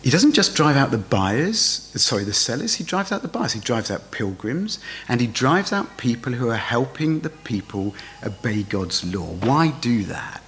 He 0.03 0.11
doesn't 0.11 0.33
just 0.33 0.55
drive 0.55 0.77
out 0.77 0.91
the 0.93 0.99
buyers, 0.99 1.59
sorry, 1.59 2.25
the 2.25 2.33
sellers, 2.33 2.77
he 2.77 2.85
drives 2.85 3.11
out 3.11 3.23
the 3.23 3.29
buyers. 3.29 3.53
He 3.53 3.61
drives 3.61 3.91
out 3.91 4.13
pilgrims 4.13 4.79
and 5.09 5.21
he 5.21 5.27
drives 5.27 5.73
out 5.73 5.99
people 5.99 6.33
who 6.33 6.49
are 6.51 6.57
helping 6.57 7.21
the 7.21 7.31
people 7.31 7.95
obey 8.25 8.63
God's 8.63 9.05
law. 9.05 9.27
Why 9.27 9.73
do 9.73 10.05
that? 10.05 10.43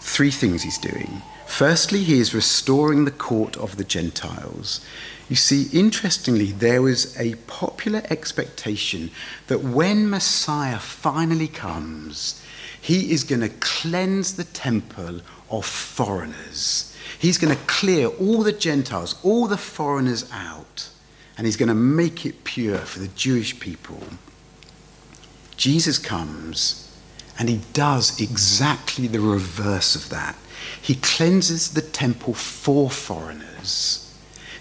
Three 0.00 0.30
things 0.30 0.62
he's 0.62 0.78
doing. 0.78 1.22
Firstly, 1.50 2.02
he 2.04 2.20
is 2.20 2.34
restoring 2.34 3.04
the 3.04 3.10
court 3.10 3.56
of 3.56 3.76
the 3.76 3.84
Gentiles. 3.84 4.80
You 5.28 5.36
see, 5.36 5.68
interestingly, 5.78 6.52
there 6.52 6.82
was 6.82 7.18
a 7.18 7.34
popular 7.46 8.02
expectation 8.08 9.10
that 9.48 9.62
when 9.62 10.08
Messiah 10.08 10.78
finally 10.78 11.48
comes, 11.48 12.42
he 12.80 13.12
is 13.12 13.24
going 13.24 13.42
to 13.42 13.50
cleanse 13.60 14.36
the 14.36 14.44
temple 14.44 15.20
of 15.50 15.66
foreigners 15.66 16.90
He's 17.20 17.36
going 17.36 17.54
to 17.54 17.62
clear 17.64 18.06
all 18.06 18.42
the 18.42 18.52
Gentiles, 18.52 19.14
all 19.22 19.46
the 19.46 19.58
foreigners 19.58 20.26
out, 20.32 20.88
and 21.36 21.46
he's 21.46 21.58
going 21.58 21.68
to 21.68 21.74
make 21.74 22.24
it 22.24 22.44
pure 22.44 22.78
for 22.78 22.98
the 22.98 23.08
Jewish 23.08 23.60
people. 23.60 24.02
Jesus 25.54 25.98
comes 25.98 26.90
and 27.38 27.50
he 27.50 27.60
does 27.74 28.18
exactly 28.20 29.06
the 29.06 29.20
reverse 29.20 29.94
of 29.94 30.08
that. 30.08 30.34
He 30.80 30.94
cleanses 30.96 31.72
the 31.72 31.82
temple 31.82 32.34
for 32.34 32.90
foreigners. 32.90 34.06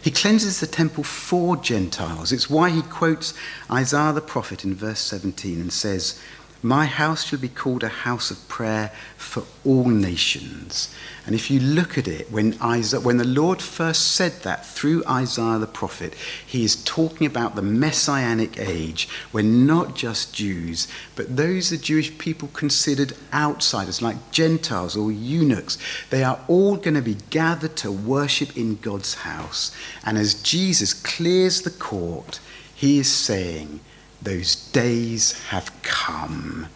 He 0.01 0.11
cleanses 0.11 0.59
the 0.59 0.67
temple 0.67 1.03
for 1.03 1.57
Gentiles. 1.57 2.31
It's 2.31 2.49
why 2.49 2.69
he 2.69 2.81
quotes 2.81 3.33
Isaiah 3.69 4.13
the 4.13 4.21
prophet 4.21 4.63
in 4.63 4.73
verse 4.75 4.99
17 4.99 5.59
and 5.59 5.73
says, 5.73 6.19
my 6.61 6.85
house 6.85 7.25
shall 7.25 7.39
be 7.39 7.47
called 7.47 7.83
a 7.83 7.89
house 7.89 8.31
of 8.31 8.47
prayer 8.49 8.91
for 9.15 9.43
all 9.63 9.85
nations. 9.85 10.93
And 11.25 11.35
if 11.35 11.49
you 11.51 11.59
look 11.59 11.97
at 11.97 12.07
it, 12.07 12.31
when, 12.31 12.57
Isaiah, 12.61 12.99
when 12.99 13.17
the 13.17 13.23
Lord 13.23 13.61
first 13.61 14.13
said 14.13 14.41
that 14.41 14.65
through 14.65 15.03
Isaiah 15.07 15.59
the 15.59 15.67
prophet, 15.67 16.15
he 16.45 16.65
is 16.65 16.83
talking 16.83 17.27
about 17.27 17.55
the 17.55 17.61
messianic 17.61 18.59
age 18.59 19.07
when 19.31 19.65
not 19.65 19.95
just 19.95 20.33
Jews, 20.33 20.87
but 21.15 21.37
those 21.37 21.69
the 21.69 21.77
Jewish 21.77 22.17
people 22.17 22.49
considered 22.53 23.13
outsiders, 23.31 24.01
like 24.01 24.31
Gentiles 24.31 24.97
or 24.97 25.11
eunuchs, 25.11 25.77
they 26.09 26.23
are 26.23 26.39
all 26.47 26.75
going 26.75 26.95
to 26.95 27.01
be 27.01 27.17
gathered 27.29 27.77
to 27.77 27.91
worship 27.91 28.57
in 28.57 28.77
God's 28.77 29.13
house. 29.13 29.71
And 30.05 30.17
as 30.17 30.41
Jesus 30.41 30.93
clears 30.93 31.61
the 31.61 31.69
court, 31.69 32.39
he 32.73 32.99
is 32.99 33.11
saying, 33.11 33.81
those 34.21 34.55
days 34.71 35.33
have 35.49 35.71
come. 35.81 36.67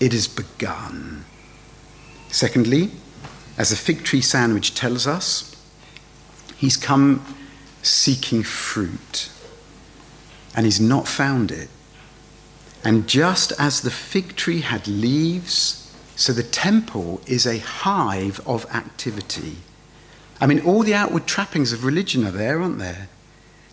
It 0.00 0.12
has 0.12 0.28
begun. 0.28 1.24
Secondly, 2.28 2.90
as 3.58 3.70
the 3.70 3.76
fig 3.76 4.04
tree 4.04 4.20
sandwich 4.20 4.74
tells 4.74 5.06
us, 5.06 5.54
he's 6.56 6.76
come 6.76 7.24
seeking 7.82 8.42
fruit 8.42 9.30
and 10.54 10.64
he's 10.64 10.80
not 10.80 11.06
found 11.06 11.50
it. 11.50 11.68
And 12.84 13.08
just 13.08 13.52
as 13.58 13.82
the 13.82 13.90
fig 13.90 14.34
tree 14.34 14.60
had 14.60 14.88
leaves, 14.88 15.94
so 16.16 16.32
the 16.32 16.42
temple 16.42 17.20
is 17.26 17.46
a 17.46 17.58
hive 17.58 18.40
of 18.46 18.66
activity. 18.74 19.56
I 20.40 20.46
mean, 20.46 20.60
all 20.60 20.82
the 20.82 20.94
outward 20.94 21.26
trappings 21.26 21.72
of 21.72 21.84
religion 21.84 22.26
are 22.26 22.32
there, 22.32 22.60
aren't 22.60 22.78
there? 22.78 23.08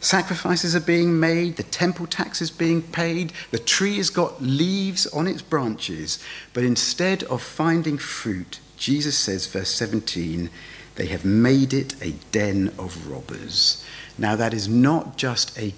Sacrifices 0.02 0.76
are 0.76 0.82
being 0.82 1.20
made, 1.20 1.58
the 1.58 1.64
temple 1.64 2.08
tax 2.08 2.42
is 2.42 2.52
being 2.52 2.82
paid, 2.82 3.34
the 3.52 3.60
tree 3.60 3.98
has 3.98 4.10
got 4.10 4.42
leaves 4.42 5.06
on 5.08 5.28
its 5.28 5.42
branches, 5.42 6.24
but 6.54 6.64
instead 6.64 7.24
of 7.24 7.42
finding 7.42 7.98
fruit, 7.98 8.60
Jesus 8.78 9.18
says, 9.18 9.46
verse 9.46 9.70
17, 9.72 10.50
they 10.96 11.08
have 11.08 11.26
made 11.26 11.74
it 11.74 12.02
a 12.02 12.12
den 12.32 12.74
of 12.78 13.08
robbers. 13.08 13.84
Now, 14.18 14.36
that 14.38 14.54
is 14.54 14.70
not 14.70 15.18
just 15.18 15.58
a, 15.58 15.74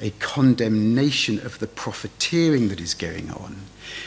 a 0.00 0.10
condemnation 0.20 1.44
of 1.44 1.58
the 1.58 1.66
profiteering 1.66 2.68
that 2.68 2.80
is 2.80 2.94
going 2.94 3.30
on. 3.30 3.56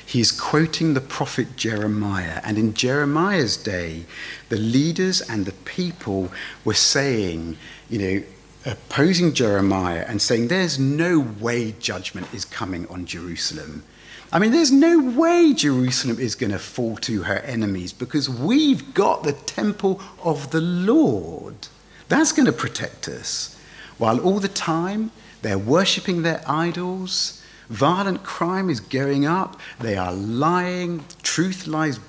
He 0.05 0.21
is 0.21 0.31
quoting 0.31 0.93
the 0.93 1.01
prophet 1.01 1.55
Jeremiah. 1.57 2.41
And 2.43 2.57
in 2.57 2.73
Jeremiah's 2.73 3.57
day, 3.57 4.05
the 4.49 4.57
leaders 4.57 5.21
and 5.21 5.45
the 5.45 5.51
people 5.51 6.31
were 6.65 6.73
saying, 6.73 7.57
you 7.89 7.99
know, 7.99 8.23
opposing 8.67 9.33
Jeremiah 9.33 10.05
and 10.07 10.21
saying, 10.21 10.47
There's 10.49 10.77
no 10.77 11.19
way 11.19 11.73
judgment 11.79 12.33
is 12.33 12.45
coming 12.45 12.87
on 12.87 13.05
Jerusalem. 13.05 13.83
I 14.31 14.39
mean, 14.39 14.51
there's 14.51 14.73
no 14.73 14.99
way 14.99 15.53
Jerusalem 15.53 16.19
is 16.19 16.35
going 16.35 16.51
to 16.51 16.59
fall 16.59 16.97
to 16.97 17.23
her 17.23 17.37
enemies 17.39 17.93
because 17.93 18.29
we've 18.29 18.93
got 18.93 19.23
the 19.23 19.31
temple 19.31 20.01
of 20.21 20.51
the 20.51 20.59
Lord. 20.59 21.69
That's 22.09 22.33
going 22.33 22.45
to 22.45 22.51
protect 22.51 23.07
us. 23.07 23.57
While 23.97 24.19
all 24.19 24.39
the 24.39 24.49
time 24.49 25.11
they're 25.41 25.57
worshipping 25.57 26.21
their 26.23 26.43
idols, 26.45 27.41
violent 27.69 28.23
crime 28.23 28.69
is 28.69 28.81
going 28.81 29.25
up, 29.25 29.59
they 29.79 29.95
are 29.95 30.13
lying, 30.13 31.05
truth 31.23 31.65
lies 31.65 31.99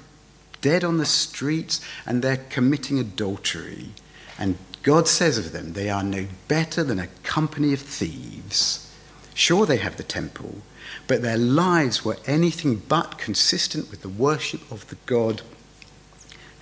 dead 0.61 0.83
on 0.83 0.99
the 0.99 1.07
streets, 1.07 1.81
and 2.05 2.21
they're 2.21 2.45
committing 2.51 2.99
adultery. 2.99 3.91
And 4.39 4.59
God 4.89 5.07
says 5.07 5.37
of 5.37 5.53
them, 5.53 5.75
they 5.75 5.91
are 5.91 6.03
no 6.03 6.27
better 6.49 6.83
than 6.83 6.99
a 6.99 7.09
company 7.23 7.75
of 7.75 7.81
thieves. 7.81 8.91
Sure, 9.35 9.67
they 9.67 9.77
have 9.77 9.99
the 9.99 10.03
temple, 10.03 10.63
but 11.07 11.21
their 11.21 11.37
lives 11.37 12.07
were 12.07 12.17
anything 12.25 12.77
but 12.89 13.19
consistent 13.19 13.91
with 13.91 14.01
the 14.01 14.09
worship 14.09 14.63
of 14.73 14.89
the 14.89 14.97
God 15.05 15.43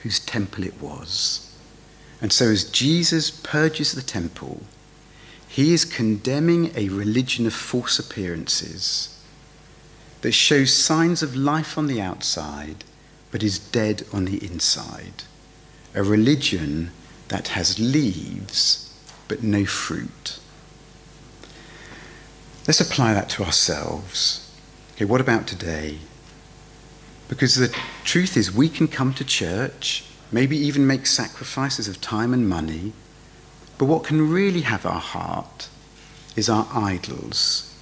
whose 0.01 0.19
temple 0.19 0.65
it 0.65 0.83
was. 0.83 1.57
And 2.21 2.33
so, 2.33 2.47
as 2.47 2.69
Jesus 2.69 3.31
purges 3.31 3.93
the 3.93 4.03
temple, 4.03 4.63
he 5.47 5.73
is 5.73 5.85
condemning 5.85 6.73
a 6.75 6.89
religion 6.89 7.47
of 7.47 7.55
false 7.55 8.01
appearances 8.01 9.23
that 10.23 10.33
shows 10.33 10.73
signs 10.73 11.23
of 11.23 11.37
life 11.37 11.79
on 11.79 11.87
the 11.87 12.01
outside 12.01 12.83
but 13.31 13.45
is 13.45 13.61
dead 13.61 14.05
on 14.13 14.25
the 14.25 14.45
inside. 14.45 15.23
A 15.95 16.03
religion 16.03 16.91
that 17.29 17.49
has 17.49 17.79
leaves 17.79 18.93
but 19.29 19.43
no 19.43 19.65
fruit. 19.65 20.39
Let's 22.67 22.81
apply 22.81 23.15
that 23.15 23.29
to 23.31 23.45
ourselves. 23.45 24.51
Okay, 24.95 25.05
what 25.05 25.21
about 25.21 25.47
today? 25.47 25.99
Because 27.29 27.55
the 27.57 27.75
truth 28.05 28.37
is, 28.37 28.53
we 28.53 28.69
can 28.69 28.89
come 28.89 29.13
to 29.15 29.25
church, 29.25 30.05
maybe 30.31 30.57
even 30.57 30.87
make 30.87 31.07
sacrifices 31.07 31.89
of 31.89 32.01
time 32.01 32.33
and 32.33 32.49
money, 32.49 32.93
but 33.79 33.87
what 33.87 34.05
can 34.05 34.31
really 34.31 34.63
have 34.63 34.87
our 34.87 35.01
heart 35.01 35.69
is 36.37 36.49
our 36.49 36.69
idols. 36.73 37.73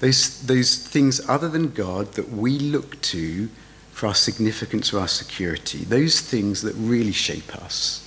those, 0.00 0.42
those 0.42 0.76
things 0.76 1.26
other 1.28 1.48
than 1.48 1.70
God 1.70 2.12
that 2.12 2.30
we 2.30 2.58
look 2.58 3.00
to 3.02 3.48
for 3.92 4.08
our 4.08 4.14
significance 4.14 4.92
or 4.92 5.00
our 5.00 5.08
security, 5.08 5.84
those 5.84 6.20
things 6.20 6.62
that 6.62 6.74
really 6.74 7.12
shape 7.12 7.54
us, 7.56 8.05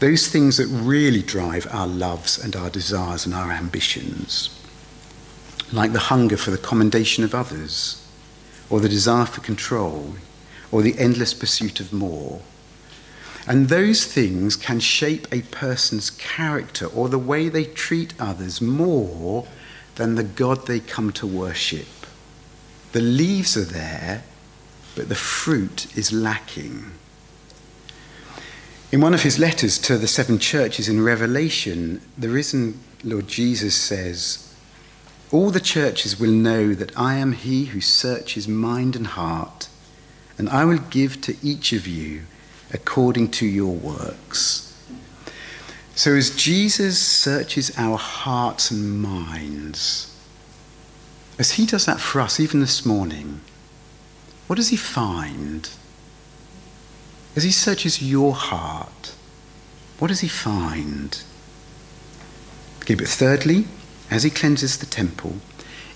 those 0.00 0.28
things 0.28 0.56
that 0.56 0.66
really 0.66 1.22
drive 1.22 1.66
our 1.70 1.86
loves 1.86 2.42
and 2.42 2.56
our 2.56 2.70
desires 2.70 3.26
and 3.26 3.34
our 3.34 3.52
ambitions, 3.52 4.48
like 5.72 5.92
the 5.92 5.98
hunger 5.98 6.38
for 6.38 6.50
the 6.50 6.58
commendation 6.58 7.22
of 7.22 7.34
others, 7.34 8.04
or 8.70 8.80
the 8.80 8.88
desire 8.88 9.26
for 9.26 9.42
control, 9.42 10.14
or 10.72 10.80
the 10.80 10.98
endless 10.98 11.34
pursuit 11.34 11.80
of 11.80 11.92
more. 11.92 12.40
And 13.46 13.68
those 13.68 14.06
things 14.06 14.56
can 14.56 14.80
shape 14.80 15.26
a 15.30 15.42
person's 15.42 16.10
character 16.10 16.86
or 16.86 17.08
the 17.08 17.18
way 17.18 17.48
they 17.48 17.64
treat 17.64 18.14
others 18.18 18.60
more 18.60 19.46
than 19.96 20.14
the 20.14 20.24
God 20.24 20.66
they 20.66 20.80
come 20.80 21.12
to 21.12 21.26
worship. 21.26 21.88
The 22.92 23.00
leaves 23.00 23.56
are 23.56 23.64
there, 23.64 24.24
but 24.94 25.08
the 25.10 25.14
fruit 25.14 25.94
is 25.96 26.12
lacking. 26.12 26.92
In 28.92 29.00
one 29.00 29.14
of 29.14 29.22
his 29.22 29.38
letters 29.38 29.78
to 29.78 29.96
the 29.96 30.08
seven 30.08 30.40
churches 30.40 30.88
in 30.88 31.00
Revelation, 31.00 32.00
the 32.18 32.28
risen 32.28 32.80
Lord 33.04 33.28
Jesus 33.28 33.76
says, 33.76 34.52
All 35.30 35.50
the 35.50 35.60
churches 35.60 36.18
will 36.18 36.32
know 36.32 36.74
that 36.74 36.98
I 36.98 37.14
am 37.14 37.32
he 37.32 37.66
who 37.66 37.80
searches 37.80 38.48
mind 38.48 38.96
and 38.96 39.06
heart, 39.06 39.68
and 40.36 40.48
I 40.48 40.64
will 40.64 40.78
give 40.78 41.20
to 41.20 41.36
each 41.40 41.72
of 41.72 41.86
you 41.86 42.22
according 42.72 43.30
to 43.32 43.46
your 43.46 43.74
works. 43.74 44.66
So, 45.94 46.16
as 46.16 46.34
Jesus 46.34 46.98
searches 46.98 47.70
our 47.76 47.96
hearts 47.96 48.72
and 48.72 49.00
minds, 49.00 50.12
as 51.38 51.52
he 51.52 51.64
does 51.64 51.86
that 51.86 52.00
for 52.00 52.20
us 52.20 52.40
even 52.40 52.58
this 52.58 52.84
morning, 52.84 53.40
what 54.48 54.56
does 54.56 54.70
he 54.70 54.76
find? 54.76 55.70
As 57.36 57.44
he 57.44 57.50
searches 57.50 58.02
your 58.02 58.34
heart, 58.34 59.14
what 59.98 60.08
does 60.08 60.20
he 60.20 60.28
find? 60.28 61.22
Okay, 62.80 62.94
but 62.94 63.06
thirdly, 63.06 63.66
as 64.10 64.24
he 64.24 64.30
cleanses 64.30 64.78
the 64.78 64.86
temple, 64.86 65.36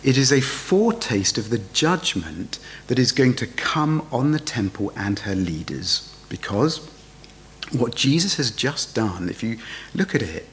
it 0.05 0.19
is 0.19 0.31
a 0.31 0.41
foretaste 0.41 1.39
of 1.39 1.51
the 1.51 1.63
judgment 1.73 2.59
that 2.87 2.99
is 2.99 3.11
going 3.11 3.35
to 3.37 3.47
come 3.47 4.07
on 4.13 4.33
the 4.33 4.39
temple 4.39 4.93
and 4.95 5.21
her 5.21 5.35
leaders. 5.35 6.15
Because 6.29 6.89
what 7.73 7.95
Jesus 7.95 8.37
has 8.37 8.51
just 8.51 8.95
done, 8.95 9.29
if 9.29 9.43
you 9.43 9.59
look 9.95 10.15
at 10.15 10.23
it, 10.23 10.49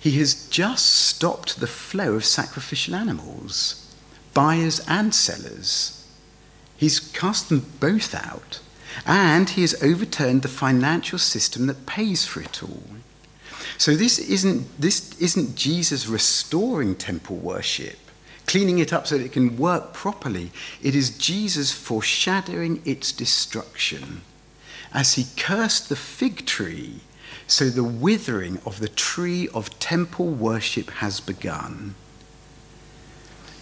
he 0.00 0.12
has 0.18 0.48
just 0.48 0.86
stopped 0.86 1.60
the 1.60 1.66
flow 1.66 2.14
of 2.14 2.24
sacrificial 2.24 2.94
animals, 2.94 3.94
buyers 4.34 4.80
and 4.88 5.14
sellers. 5.14 6.06
He's 6.76 7.00
cast 7.00 7.48
them 7.48 7.66
both 7.80 8.14
out, 8.14 8.60
and 9.04 9.50
he 9.50 9.62
has 9.62 9.82
overturned 9.82 10.42
the 10.42 10.48
financial 10.48 11.18
system 11.18 11.66
that 11.66 11.86
pays 11.86 12.24
for 12.24 12.40
it 12.40 12.62
all. 12.62 12.82
So 13.78 13.94
this 13.94 14.18
isn't, 14.18 14.80
this 14.80 15.18
isn't 15.20 15.56
Jesus 15.56 16.06
restoring 16.06 16.94
temple 16.94 17.36
worship, 17.36 17.98
cleaning 18.46 18.78
it 18.78 18.92
up 18.92 19.06
so 19.06 19.18
that 19.18 19.24
it 19.24 19.32
can 19.32 19.58
work 19.58 19.92
properly. 19.92 20.50
It 20.82 20.94
is 20.94 21.18
Jesus 21.18 21.72
foreshadowing 21.72 22.80
its 22.84 23.12
destruction 23.12 24.22
as 24.92 25.14
he 25.14 25.26
cursed 25.36 25.88
the 25.88 25.96
fig 25.96 26.46
tree, 26.46 27.00
so 27.46 27.68
the 27.68 27.84
withering 27.84 28.58
of 28.64 28.80
the 28.80 28.88
tree 28.88 29.48
of 29.48 29.78
temple 29.78 30.28
worship 30.28 30.88
has 30.90 31.20
begun. 31.20 31.94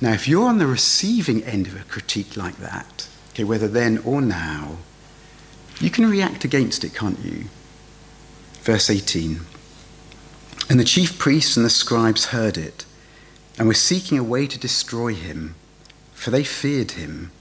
Now, 0.00 0.12
if 0.12 0.28
you're 0.28 0.46
on 0.46 0.58
the 0.58 0.66
receiving 0.66 1.42
end 1.42 1.66
of 1.66 1.80
a 1.80 1.84
critique 1.84 2.36
like 2.36 2.58
that, 2.58 3.08
okay, 3.30 3.44
whether 3.44 3.66
then 3.66 3.98
or 3.98 4.20
now, 4.20 4.76
you 5.84 5.90
can 5.90 6.08
react 6.08 6.46
against 6.46 6.82
it, 6.82 6.94
can't 6.94 7.18
you? 7.18 7.44
Verse 8.62 8.88
18 8.88 9.40
And 10.70 10.80
the 10.80 10.84
chief 10.84 11.18
priests 11.18 11.58
and 11.58 11.66
the 11.66 11.70
scribes 11.70 12.26
heard 12.26 12.56
it, 12.56 12.86
and 13.58 13.68
were 13.68 13.74
seeking 13.74 14.16
a 14.16 14.24
way 14.24 14.46
to 14.46 14.58
destroy 14.58 15.12
him, 15.12 15.56
for 16.14 16.30
they 16.30 16.42
feared 16.42 16.92
him, 16.92 17.32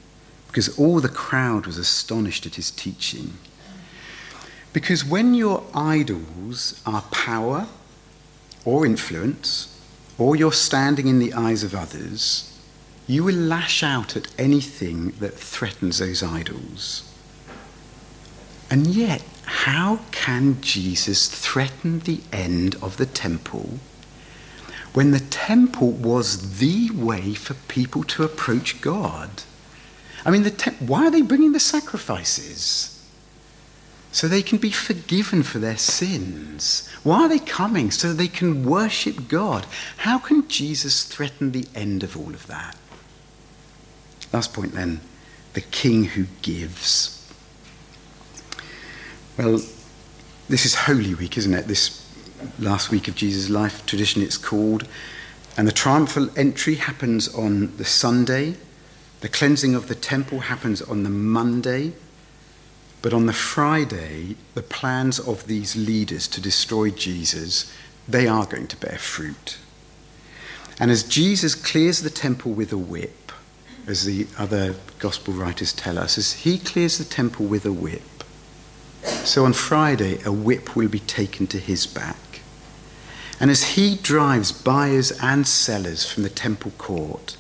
because 0.48 0.78
all 0.78 1.00
the 1.00 1.08
crowd 1.08 1.66
was 1.66 1.78
astonished 1.78 2.46
at 2.46 2.56
his 2.56 2.70
teaching. 2.70 3.38
Because 4.74 5.06
when 5.06 5.34
your 5.34 5.64
idols 5.74 6.82
are 6.86 7.04
power 7.04 7.68
or 8.66 8.86
influence, 8.86 9.70
or 10.18 10.36
your 10.36 10.52
standing 10.52 11.08
in 11.08 11.20
the 11.20 11.34
eyes 11.34 11.64
of 11.64 11.74
others, 11.74 12.60
you 13.08 13.24
will 13.24 13.36
lash 13.36 13.84
out 13.84 14.18
at 14.18 14.28
anything 14.38 15.12
that 15.22 15.34
threatens 15.34 16.00
those 16.00 16.22
idols. 16.22 17.10
And 18.74 18.88
yet, 18.88 19.22
how 19.46 20.00
can 20.10 20.60
Jesus 20.60 21.28
threaten 21.28 22.00
the 22.00 22.22
end 22.32 22.74
of 22.82 22.98
the 22.98 23.06
temple 23.06 23.78
when 24.94 25.12
the 25.12 25.20
temple 25.20 25.92
was 25.92 26.58
the 26.58 26.90
way 26.90 27.36
for 27.36 27.54
people 27.54 28.04
to 28.06 28.24
approach 28.24 28.82
God? 28.82 29.30
I 30.26 30.32
mean, 30.32 30.44
te- 30.44 30.72
why 30.80 31.06
are 31.06 31.12
they 31.12 31.22
bringing 31.22 31.52
the 31.52 31.60
sacrifices? 31.60 32.90
so 34.12 34.28
they 34.28 34.44
can 34.44 34.58
be 34.60 34.72
forgiven 34.72 35.42
for 35.44 35.60
their 35.60 35.78
sins. 35.78 36.88
Why 37.04 37.24
are 37.24 37.30
they 37.30 37.40
coming? 37.40 37.90
So 37.92 38.12
they 38.14 38.28
can 38.28 38.64
worship 38.64 39.28
God. 39.28 39.66
How 39.98 40.18
can 40.20 40.48
Jesus 40.48 41.04
threaten 41.04 41.52
the 41.52 41.66
end 41.76 42.04
of 42.04 42.16
all 42.16 42.34
of 42.34 42.46
that? 42.48 42.76
Last 44.32 44.54
point 44.54 44.74
then 44.74 45.02
the 45.54 45.62
king 45.62 46.06
who 46.06 46.26
gives. 46.42 47.23
Well, 49.36 49.60
this 50.48 50.64
is 50.64 50.76
Holy 50.76 51.16
Week, 51.16 51.40
isn't 51.40 51.56
it? 51.56 51.66
This 51.66 52.08
last 52.60 52.92
week 52.92 53.08
of 53.08 53.16
Jesus' 53.16 53.50
life, 53.50 53.84
tradition 53.88 54.22
it's 54.22 54.38
called. 54.38 54.88
And 55.58 55.68
the 55.68 55.72
triumphal 55.72 56.30
entry 56.38 56.76
happens 56.76 57.34
on 57.34 57.76
the 57.78 57.86
Sunday. 57.86 58.58
The 59.22 59.30
cleansing 59.30 59.74
of 59.74 59.88
the 59.88 59.96
temple 59.96 60.42
happens 60.42 60.84
on 60.84 61.02
the 61.02 61.10
Monday. 61.10 61.94
But 63.02 63.12
on 63.12 63.26
the 63.26 63.34
Friday, 63.34 64.36
the 64.54 64.62
plans 64.62 65.20
of 65.20 65.48
these 65.48 65.76
leaders 65.76 66.28
to 66.28 66.40
destroy 66.40 66.92
Jesus, 66.92 67.74
they 68.08 68.28
are 68.28 68.46
going 68.46 68.68
to 68.68 68.78
bear 68.78 69.00
fruit. 69.00 69.58
And 70.80 70.92
as 70.92 71.02
Jesus 71.02 71.56
clears 71.56 72.02
the 72.02 72.12
temple 72.12 72.52
with 72.52 72.72
a 72.72 72.78
whip, 72.78 73.32
as 73.88 74.06
the 74.06 74.28
other 74.38 74.76
gospel 75.00 75.34
writers 75.34 75.74
tell 75.74 75.98
us, 75.98 76.20
as 76.20 76.34
he 76.34 76.60
clears 76.60 77.00
the 77.00 77.04
temple 77.04 77.48
with 77.48 77.66
a 77.66 77.74
whip, 77.74 78.04
so 79.04 79.46
on 79.46 79.54
Friday, 79.54 80.22
a 80.24 80.32
whip 80.32 80.76
will 80.76 80.90
be 80.90 81.00
taken 81.00 81.48
to 81.48 81.60
his 81.60 81.86
back. 81.88 82.42
And 83.40 83.52
as 83.52 83.76
he 83.76 83.96
drives 83.96 84.52
buyers 84.52 85.12
and 85.22 85.48
sellers 85.48 86.10
from 86.10 86.24
the 86.24 86.30
temple 86.30 86.72
court, 86.78 87.38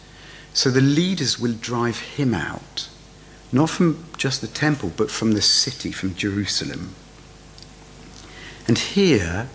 so 0.53 0.69
the 0.69 0.81
leaders 0.81 1.39
will 1.39 1.53
drive 1.53 1.99
him 1.99 2.33
out 2.33 2.89
not 3.53 3.69
from 3.69 4.03
just 4.17 4.41
the 4.41 4.47
temple, 4.47 4.91
but 4.97 5.11
from 5.11 5.33
the 5.33 5.41
city, 5.41 5.91
from 5.91 6.15
Jerusalem. 6.15 6.95
And 8.67 8.79
here 8.79 9.47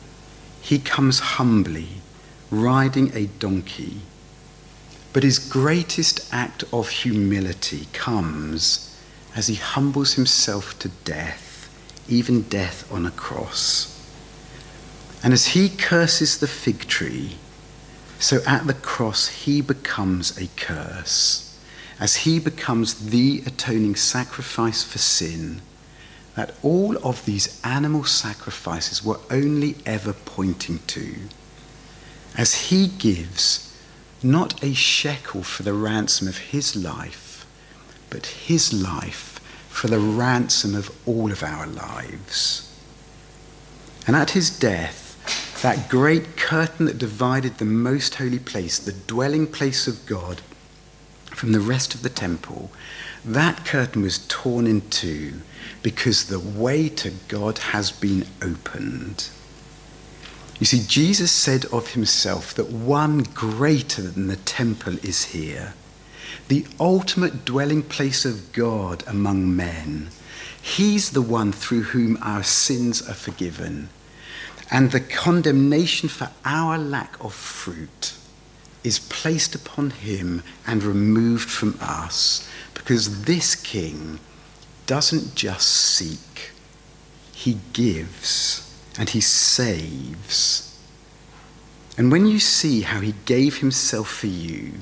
he 0.63 0.79
comes 0.79 1.19
humbly, 1.19 1.89
riding 2.51 3.11
a 3.13 3.27
donkey. 3.27 4.01
But 5.13 5.25
his 5.25 5.41
greatest 5.41 6.33
act 6.33 6.63
of 6.73 6.89
humility 6.91 7.89
comes 7.93 8.97
as 9.35 9.49
he 9.49 9.57
humbles 9.57 10.15
himself 10.15 10.79
to 10.79 10.89
death, 11.05 11.48
even 12.09 12.43
death 12.43 12.91
on 12.93 13.07
a 13.07 13.11
cross. 13.11 13.95
And 15.23 15.33
as 15.33 15.49
he 15.49 15.69
curses 15.69 16.39
the 16.39 16.47
fig 16.47 16.87
tree, 16.87 17.37
so 18.19 18.41
at 18.47 18.67
the 18.67 18.75
cross 18.75 19.29
he 19.29 19.61
becomes 19.61 20.37
a 20.39 20.49
curse 20.57 21.49
as 22.01 22.17
he 22.17 22.39
becomes 22.39 23.11
the 23.11 23.43
atoning 23.45 23.97
sacrifice 23.97 24.85
for 24.85 24.99
sin, 24.99 25.61
that 26.37 26.55
all 26.63 26.97
of 27.05 27.25
these 27.25 27.61
animal 27.65 28.05
sacrifices 28.05 29.05
were 29.05 29.19
only 29.31 29.75
ever 29.85 30.13
pointing 30.13 30.79
to. 30.87 31.17
As 32.37 32.69
he 32.69 32.87
gives 32.87 33.65
not 34.23 34.63
a 34.63 34.75
shekel 34.75 35.43
for 35.43 35.65
the 35.65 35.73
ransom 35.73 36.29
of 36.29 36.39
his 36.39 36.77
life, 36.77 37.45
but 38.11 38.27
his 38.27 38.73
life 38.73 39.38
for 39.79 39.87
the 39.87 40.01
ransom 40.01 40.75
of 40.75 40.91
all 41.07 41.31
of 41.31 41.45
our 41.45 41.65
lives. 41.65 42.69
And 44.09 44.17
at 44.17 44.31
his 44.31 44.51
death, 44.51 45.61
that 45.63 45.89
great 45.89 46.37
curtain 46.37 46.87
that 46.87 46.99
divided 46.99 47.59
the 47.59 47.65
most 47.65 48.17
holy 48.17 48.41
place, 48.41 48.81
the 48.81 48.93
dwelling 48.93 49.47
place 49.47 49.87
of 49.87 50.05
God, 50.05 50.41
from 51.27 51.53
the 51.53 51.61
rest 51.61 51.95
of 51.95 52.03
the 52.03 52.11
temple, 52.11 52.73
that 53.25 53.65
curtain 53.65 54.03
was 54.03 54.27
torn 54.27 54.67
in 54.67 54.81
two 54.91 55.43
because 55.85 56.25
the 56.25 56.41
way 56.41 56.89
to 56.89 57.13
God 57.29 57.59
has 57.59 57.93
been 57.93 58.27
opened. 58.43 59.29
You 60.59 60.67
see, 60.67 60.83
Jesus 60.89 61.31
said 61.31 61.67
of 61.67 61.93
himself 61.93 62.53
that 62.55 62.73
one 62.73 63.23
greater 63.23 64.03
than 64.03 64.27
the 64.27 64.37
temple 64.37 64.95
is 65.05 65.27
here, 65.27 65.75
the 66.47 66.67
ultimate 66.79 67.45
dwelling 67.45 67.83
place 67.83 68.25
of 68.25 68.53
God 68.53 69.03
among 69.07 69.55
men. 69.55 70.09
He's 70.61 71.11
the 71.11 71.23
one 71.23 71.53
through 71.53 71.83
whom 71.83 72.19
our 72.23 72.43
sins 72.43 73.07
are 73.09 73.15
forgiven. 73.15 73.89
And 74.71 74.91
the 74.91 75.01
condemnation 75.01 76.09
for 76.09 76.31
our 76.45 76.79
lack 76.79 77.23
of 77.23 77.35
fruit 77.35 78.15
is 78.85 78.99
placed 78.99 79.55
upon 79.55 79.91
him 79.91 80.43
and 80.67 80.83
removed 80.83 81.49
from 81.49 81.77
us 81.81 82.49
because 82.75 83.25
this 83.25 83.55
king 83.55 84.21
doesn't 84.87 85.35
just 85.35 85.69
seek, 85.69 86.53
he 87.33 87.59
gives 87.73 88.65
and 88.99 89.11
he 89.11 89.21
saves. 89.21 90.65
And 91.97 92.13
when 92.13 92.27
you 92.27 92.39
see 92.39 92.83
how 92.83 93.01
he 93.01 93.15
gave 93.25 93.59
himself 93.59 94.09
for 94.09 94.29
you, 94.29 94.73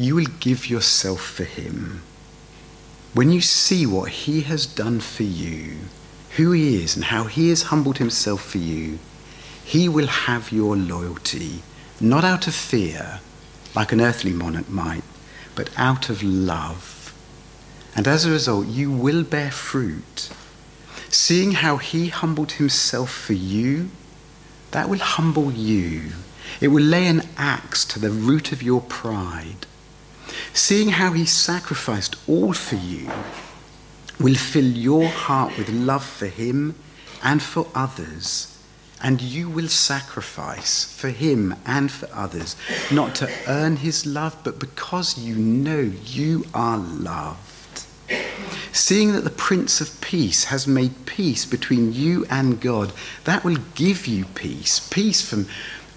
you 0.00 0.14
will 0.14 0.26
give 0.40 0.68
yourself 0.68 1.20
for 1.20 1.44
him. 1.44 2.02
When 3.12 3.30
you 3.30 3.40
see 3.40 3.86
what 3.86 4.10
he 4.10 4.42
has 4.42 4.66
done 4.66 5.00
for 5.00 5.24
you, 5.24 5.76
who 6.36 6.52
he 6.52 6.82
is, 6.82 6.96
and 6.96 7.06
how 7.06 7.24
he 7.24 7.48
has 7.50 7.64
humbled 7.64 7.98
himself 7.98 8.42
for 8.42 8.58
you, 8.58 8.98
he 9.64 9.88
will 9.88 10.06
have 10.06 10.52
your 10.52 10.76
loyalty, 10.76 11.62
not 12.00 12.24
out 12.24 12.46
of 12.46 12.54
fear, 12.54 13.20
like 13.74 13.92
an 13.92 14.00
earthly 14.00 14.32
monarch 14.32 14.68
might, 14.68 15.04
but 15.54 15.70
out 15.76 16.08
of 16.08 16.22
love. 16.22 17.14
And 17.94 18.08
as 18.08 18.24
a 18.24 18.30
result, 18.30 18.66
you 18.66 18.90
will 18.90 19.22
bear 19.24 19.50
fruit 19.50 20.30
Seeing 21.10 21.52
how 21.52 21.78
he 21.78 22.08
humbled 22.08 22.52
himself 22.52 23.10
for 23.10 23.32
you, 23.32 23.90
that 24.70 24.88
will 24.88 25.00
humble 25.00 25.50
you. 25.50 26.12
It 26.60 26.68
will 26.68 26.84
lay 26.84 27.08
an 27.08 27.22
axe 27.36 27.84
to 27.86 27.98
the 27.98 28.10
root 28.10 28.52
of 28.52 28.62
your 28.62 28.80
pride. 28.80 29.66
Seeing 30.52 30.90
how 30.90 31.12
he 31.12 31.24
sacrificed 31.24 32.16
all 32.28 32.52
for 32.52 32.76
you 32.76 33.10
will 34.18 34.34
fill 34.34 34.64
your 34.64 35.08
heart 35.08 35.56
with 35.56 35.68
love 35.70 36.04
for 36.04 36.26
him 36.26 36.74
and 37.22 37.42
for 37.42 37.66
others. 37.74 38.46
And 39.02 39.22
you 39.22 39.48
will 39.48 39.68
sacrifice 39.68 40.84
for 40.92 41.08
him 41.08 41.54
and 41.64 41.90
for 41.90 42.08
others, 42.12 42.54
not 42.92 43.14
to 43.16 43.30
earn 43.48 43.76
his 43.76 44.04
love, 44.04 44.36
but 44.44 44.58
because 44.58 45.18
you 45.18 45.36
know 45.36 45.90
you 46.04 46.44
are 46.52 46.76
loved. 46.76 47.86
Seeing 48.72 49.12
that 49.12 49.24
the 49.24 49.30
Prince 49.30 49.80
of 49.80 50.00
Peace 50.00 50.44
has 50.44 50.66
made 50.66 51.06
peace 51.06 51.46
between 51.46 51.92
you 51.92 52.26
and 52.28 52.60
God, 52.60 52.92
that 53.24 53.42
will 53.42 53.56
give 53.74 54.06
you 54.06 54.26
peace. 54.26 54.80
Peace 54.90 55.22
from 55.22 55.46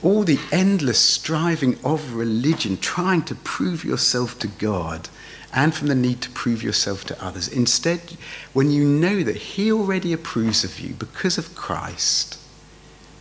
all 0.04 0.24
the 0.24 0.40
endless 0.52 1.00
striving 1.00 1.80
of 1.84 2.14
religion, 2.14 2.78
trying 2.78 3.24
to 3.24 3.36
prove 3.36 3.86
yourself 3.86 4.38
to 4.40 4.48
God, 4.48 5.10
and 5.54 5.74
from 5.74 5.88
the 5.88 5.96
need 5.96 6.22
to 6.22 6.30
prove 6.32 6.62
yourself 6.62 7.06
to 7.06 7.24
others. 7.24 7.48
Instead, 7.48 8.18
when 8.54 8.72
you 8.72 8.84
know 8.86 9.24
that 9.24 9.36
He 9.36 9.72
already 9.72 10.12
approves 10.12 10.64
of 10.64 10.80
you 10.80 10.94
because 10.94 11.38
of 11.38 11.56
Christ, 11.56 12.40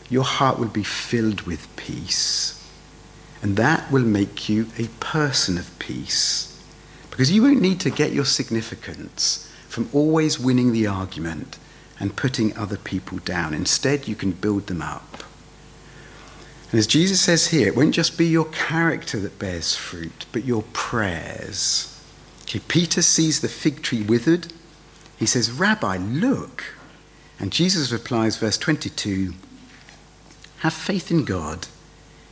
your 0.08 0.24
heart 0.24 0.58
will 0.58 0.68
be 0.68 0.82
filled 0.82 1.42
with 1.42 1.74
peace. 1.76 2.58
And 3.42 3.56
that 3.56 3.90
will 3.90 4.02
make 4.02 4.48
you 4.48 4.68
a 4.78 4.88
person 5.00 5.58
of 5.58 5.78
peace. 5.78 6.48
Because 7.10 7.30
you 7.30 7.42
won't 7.42 7.60
need 7.60 7.80
to 7.80 7.90
get 7.90 8.12
your 8.12 8.24
significance 8.24 9.50
from 9.68 9.88
always 9.92 10.38
winning 10.38 10.72
the 10.72 10.86
argument 10.86 11.58
and 11.98 12.16
putting 12.16 12.56
other 12.56 12.76
people 12.76 13.18
down. 13.18 13.52
Instead, 13.52 14.08
you 14.08 14.14
can 14.14 14.32
build 14.32 14.66
them 14.66 14.82
up. 14.82 15.24
And 16.72 16.78
as 16.78 16.86
Jesus 16.86 17.20
says 17.20 17.48
here, 17.48 17.68
it 17.68 17.76
won't 17.76 17.94
just 17.94 18.16
be 18.16 18.26
your 18.26 18.46
character 18.46 19.20
that 19.20 19.38
bears 19.38 19.76
fruit, 19.76 20.24
but 20.32 20.46
your 20.46 20.62
prayers. 20.72 22.02
Okay, 22.44 22.60
Peter 22.66 23.02
sees 23.02 23.40
the 23.40 23.48
fig 23.48 23.82
tree 23.82 24.02
withered. 24.02 24.54
He 25.18 25.26
says, 25.26 25.50
Rabbi, 25.50 25.98
look. 25.98 26.64
And 27.38 27.52
Jesus 27.52 27.92
replies, 27.92 28.38
verse 28.38 28.56
22 28.56 29.34
Have 30.60 30.72
faith 30.72 31.10
in 31.10 31.26
God, 31.26 31.66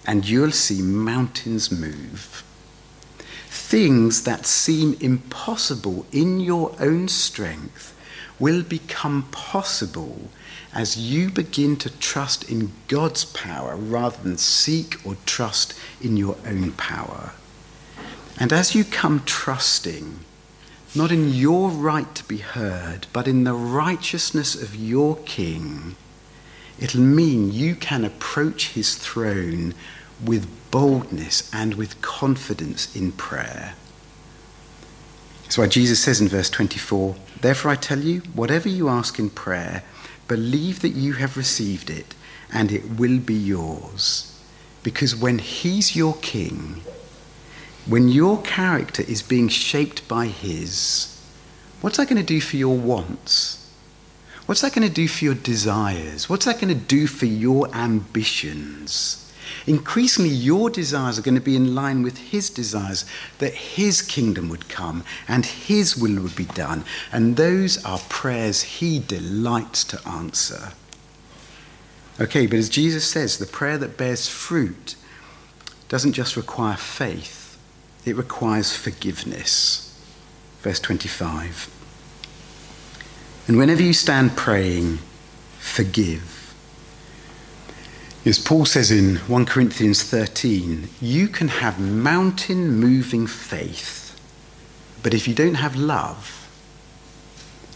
and 0.06 0.26
you'll 0.26 0.52
see 0.52 0.80
mountains 0.80 1.70
move. 1.70 2.42
Things 3.48 4.22
that 4.22 4.46
seem 4.46 4.96
impossible 5.00 6.06
in 6.12 6.40
your 6.40 6.74
own 6.80 7.08
strength 7.08 7.94
will 8.40 8.62
become 8.62 9.28
possible 9.30 10.30
as 10.72 10.96
you 10.96 11.30
begin 11.30 11.76
to 11.76 11.98
trust 11.98 12.50
in 12.50 12.72
God's 12.88 13.24
power 13.24 13.76
rather 13.76 14.20
than 14.22 14.38
seek 14.38 15.04
or 15.06 15.16
trust 15.26 15.74
in 16.00 16.16
your 16.16 16.36
own 16.46 16.72
power. 16.72 17.32
And 18.38 18.52
as 18.52 18.74
you 18.74 18.84
come 18.84 19.22
trusting, 19.26 20.20
not 20.94 21.12
in 21.12 21.28
your 21.28 21.70
right 21.70 22.12
to 22.14 22.24
be 22.24 22.38
heard, 22.38 23.06
but 23.12 23.28
in 23.28 23.44
the 23.44 23.54
righteousness 23.54 24.60
of 24.60 24.74
your 24.74 25.16
King, 25.18 25.96
it'll 26.78 27.00
mean 27.00 27.52
you 27.52 27.74
can 27.74 28.04
approach 28.04 28.70
his 28.70 28.94
throne 28.94 29.74
with 30.24 30.48
boldness 30.70 31.50
and 31.52 31.74
with 31.74 32.00
confidence 32.00 32.94
in 32.96 33.12
prayer. 33.12 33.74
That's 35.50 35.58
why 35.58 35.66
Jesus 35.66 36.00
says 36.00 36.20
in 36.20 36.28
verse 36.28 36.48
24, 36.48 37.16
Therefore 37.40 37.72
I 37.72 37.74
tell 37.74 37.98
you, 37.98 38.20
whatever 38.34 38.68
you 38.68 38.88
ask 38.88 39.18
in 39.18 39.30
prayer, 39.30 39.82
believe 40.28 40.78
that 40.78 40.90
you 40.90 41.14
have 41.14 41.36
received 41.36 41.90
it, 41.90 42.14
and 42.52 42.70
it 42.70 42.88
will 43.00 43.18
be 43.18 43.34
yours. 43.34 44.40
Because 44.84 45.16
when 45.16 45.40
He's 45.40 45.96
your 45.96 46.14
King, 46.18 46.82
when 47.84 48.08
your 48.08 48.40
character 48.42 49.02
is 49.02 49.22
being 49.22 49.48
shaped 49.48 50.06
by 50.06 50.26
His, 50.26 51.20
what's 51.80 51.96
that 51.96 52.08
going 52.08 52.22
to 52.22 52.22
do 52.22 52.40
for 52.40 52.54
your 52.54 52.76
wants? 52.76 53.68
What's 54.46 54.60
that 54.60 54.72
going 54.72 54.86
to 54.86 54.94
do 54.94 55.08
for 55.08 55.24
your 55.24 55.34
desires? 55.34 56.28
What's 56.28 56.44
that 56.44 56.60
going 56.60 56.72
to 56.72 56.80
do 56.80 57.08
for 57.08 57.26
your 57.26 57.74
ambitions? 57.74 59.29
Increasingly, 59.66 60.30
your 60.30 60.70
desires 60.70 61.18
are 61.18 61.22
going 61.22 61.34
to 61.34 61.40
be 61.40 61.56
in 61.56 61.74
line 61.74 62.02
with 62.02 62.18
His 62.18 62.50
desires, 62.50 63.04
that 63.38 63.54
His 63.54 64.02
kingdom 64.02 64.48
would 64.48 64.68
come 64.68 65.04
and 65.28 65.44
His 65.46 65.96
will 65.96 66.22
would 66.22 66.36
be 66.36 66.46
done. 66.46 66.84
And 67.12 67.36
those 67.36 67.84
are 67.84 67.98
prayers 68.08 68.62
He 68.62 68.98
delights 68.98 69.84
to 69.84 70.08
answer. 70.08 70.72
Okay, 72.20 72.46
but 72.46 72.58
as 72.58 72.68
Jesus 72.68 73.06
says, 73.06 73.38
the 73.38 73.46
prayer 73.46 73.78
that 73.78 73.96
bears 73.96 74.28
fruit 74.28 74.94
doesn't 75.88 76.12
just 76.12 76.36
require 76.36 76.76
faith, 76.76 77.58
it 78.04 78.16
requires 78.16 78.76
forgiveness. 78.76 79.86
Verse 80.60 80.80
25. 80.80 81.68
And 83.48 83.56
whenever 83.58 83.82
you 83.82 83.94
stand 83.94 84.36
praying, 84.36 84.98
forgive 85.58 86.39
as 88.26 88.38
Paul 88.38 88.66
says 88.66 88.90
in 88.90 89.16
1 89.16 89.46
Corinthians 89.46 90.02
13, 90.02 90.90
you 91.00 91.26
can 91.26 91.48
have 91.48 91.80
mountain 91.80 92.78
moving 92.78 93.26
faith, 93.26 94.14
but 95.02 95.14
if 95.14 95.26
you 95.26 95.34
don't 95.34 95.54
have 95.54 95.74
love, 95.74 96.46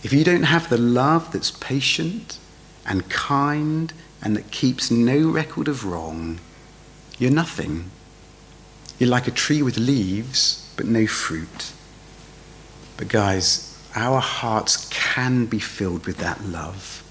if 0.03 0.13
you 0.13 0.23
don't 0.23 0.43
have 0.43 0.69
the 0.69 0.77
love 0.77 1.33
that's 1.33 1.51
patient 1.51 2.39
and 2.85 3.09
kind 3.09 3.95
and 4.21 4.37
that 4.37 4.51
keeps 4.51 4.91
no 4.91 5.31
record 5.31 5.67
of 5.67 5.87
wrong, 5.87 6.41
you're 7.19 7.31
nothing. 7.31 7.91
You're 8.99 9.09
like 9.09 9.27
a 9.27 9.31
tree 9.31 9.63
with 9.63 9.79
leaves, 9.79 10.71
but 10.77 10.85
no 10.85 11.07
fruit. 11.07 11.73
But, 12.99 13.09
guys, 13.09 13.79
our 13.95 14.21
hearts 14.21 14.89
can 14.91 15.47
be 15.47 15.59
filled 15.59 16.05
with 16.05 16.19
that 16.19 16.45
love, 16.45 17.03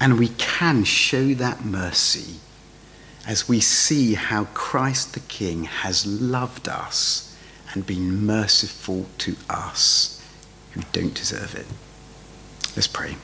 and 0.00 0.16
we 0.16 0.28
can 0.28 0.84
show 0.84 1.34
that 1.34 1.64
mercy 1.64 2.38
as 3.26 3.48
we 3.48 3.60
see 3.60 4.14
how 4.14 4.44
Christ 4.46 5.14
the 5.14 5.20
King 5.20 5.64
has 5.64 6.06
loved 6.06 6.68
us 6.68 7.36
and 7.72 7.86
been 7.86 8.26
merciful 8.26 9.06
to 9.18 9.36
us 9.48 10.22
who 10.72 10.82
don't 10.92 11.14
deserve 11.14 11.54
it. 11.54 11.66
Let's 12.76 12.88
pray. 12.88 13.16